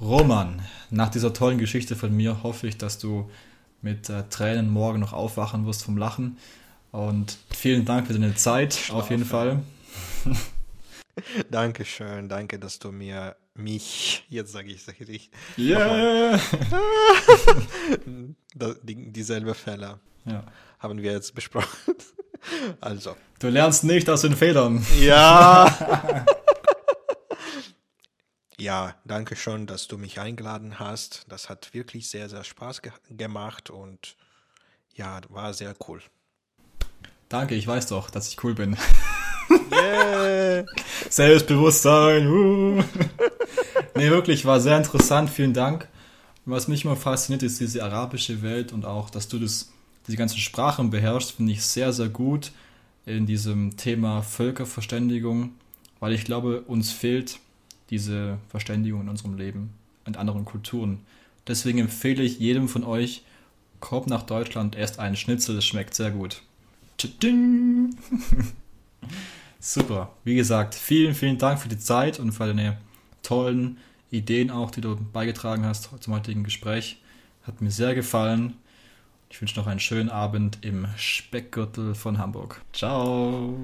Roman, 0.00 0.60
nach 0.90 1.08
dieser 1.08 1.32
tollen 1.32 1.58
Geschichte 1.58 1.94
von 1.96 2.14
mir 2.14 2.42
hoffe 2.42 2.66
ich, 2.66 2.76
dass 2.76 2.98
du 2.98 3.30
mit 3.80 4.10
äh, 4.10 4.24
Tränen 4.28 4.70
morgen 4.70 5.00
noch 5.00 5.12
aufwachen 5.12 5.66
wirst 5.66 5.84
vom 5.84 5.96
Lachen. 5.96 6.36
Und 6.94 7.38
vielen 7.50 7.84
Dank 7.84 8.06
für 8.06 8.12
deine 8.12 8.36
Zeit, 8.36 8.74
Schlafen. 8.74 9.02
auf 9.02 9.10
jeden 9.10 9.24
Fall. 9.24 9.64
Dankeschön, 11.50 12.28
danke, 12.28 12.56
dass 12.60 12.78
du 12.78 12.92
mir 12.92 13.34
mich, 13.54 14.24
jetzt 14.28 14.52
sage 14.52 14.70
ich 14.70 14.86
es 14.86 15.00
richtig. 15.00 15.28
Yeah! 15.58 16.38
die, 18.54 19.10
dieselbe 19.10 19.54
Fälle 19.54 19.98
ja. 20.24 20.44
haben 20.78 21.02
wir 21.02 21.10
jetzt 21.12 21.34
besprochen. 21.34 21.68
Also. 22.80 23.16
Du 23.38 23.48
lernst 23.48 23.84
nicht 23.84 24.08
aus 24.10 24.20
den 24.20 24.36
Fehlern. 24.36 24.86
Ja! 25.00 26.26
ja, 28.58 28.94
danke 29.06 29.34
schon, 29.34 29.66
dass 29.66 29.88
du 29.88 29.96
mich 29.96 30.20
eingeladen 30.20 30.78
hast. 30.78 31.24
Das 31.28 31.48
hat 31.48 31.72
wirklich 31.72 32.10
sehr, 32.10 32.28
sehr 32.28 32.44
Spaß 32.44 32.82
ge 32.82 32.92
gemacht 33.08 33.70
und 33.70 34.16
ja, 34.92 35.22
war 35.30 35.54
sehr 35.54 35.74
cool. 35.88 36.02
Danke, 37.34 37.56
ich 37.56 37.66
weiß 37.66 37.88
doch, 37.88 38.10
dass 38.10 38.28
ich 38.28 38.44
cool 38.44 38.54
bin. 38.54 38.76
Yeah. 39.72 40.64
Selbstbewusstsein. 41.10 42.28
Uh. 42.28 42.80
nee, 43.96 44.08
wirklich, 44.08 44.44
war 44.44 44.60
sehr 44.60 44.76
interessant. 44.76 45.30
Vielen 45.30 45.52
Dank. 45.52 45.88
Was 46.44 46.68
mich 46.68 46.84
immer 46.84 46.94
fasziniert, 46.94 47.42
ist 47.42 47.58
diese 47.58 47.82
arabische 47.82 48.40
Welt 48.42 48.72
und 48.72 48.84
auch, 48.84 49.10
dass 49.10 49.26
du 49.26 49.40
das, 49.40 49.72
diese 50.06 50.16
ganzen 50.16 50.38
Sprachen 50.38 50.90
beherrschst, 50.90 51.32
finde 51.32 51.50
ich 51.50 51.64
sehr, 51.64 51.92
sehr 51.92 52.08
gut 52.08 52.52
in 53.04 53.26
diesem 53.26 53.76
Thema 53.76 54.22
Völkerverständigung, 54.22 55.54
weil 55.98 56.12
ich 56.12 56.24
glaube, 56.24 56.60
uns 56.60 56.92
fehlt 56.92 57.40
diese 57.90 58.38
Verständigung 58.48 59.00
in 59.00 59.08
unserem 59.08 59.36
Leben 59.36 59.74
und 60.06 60.18
anderen 60.18 60.44
Kulturen. 60.44 61.00
Deswegen 61.48 61.80
empfehle 61.80 62.22
ich 62.22 62.38
jedem 62.38 62.68
von 62.68 62.84
euch, 62.84 63.24
kommt 63.80 64.06
nach 64.06 64.22
Deutschland, 64.22 64.76
erst 64.76 65.00
einen 65.00 65.16
Schnitzel, 65.16 65.56
das 65.56 65.64
schmeckt 65.64 65.96
sehr 65.96 66.12
gut. 66.12 66.40
Super. 69.60 70.12
Wie 70.24 70.34
gesagt, 70.34 70.74
vielen, 70.74 71.14
vielen 71.14 71.38
Dank 71.38 71.58
für 71.58 71.68
die 71.68 71.78
Zeit 71.78 72.20
und 72.20 72.32
für 72.32 72.46
deine 72.46 72.78
tollen 73.22 73.78
Ideen 74.10 74.50
auch, 74.50 74.70
die 74.70 74.80
du 74.80 74.96
beigetragen 74.96 75.64
hast 75.64 75.90
zum 76.00 76.14
heutigen 76.14 76.44
Gespräch. 76.44 77.00
Hat 77.42 77.60
mir 77.60 77.70
sehr 77.70 77.94
gefallen. 77.94 78.54
Ich 79.30 79.40
wünsche 79.40 79.58
noch 79.58 79.66
einen 79.66 79.80
schönen 79.80 80.10
Abend 80.10 80.58
im 80.60 80.86
Speckgürtel 80.96 81.94
von 81.94 82.18
Hamburg. 82.18 82.62
Ciao. 82.72 83.58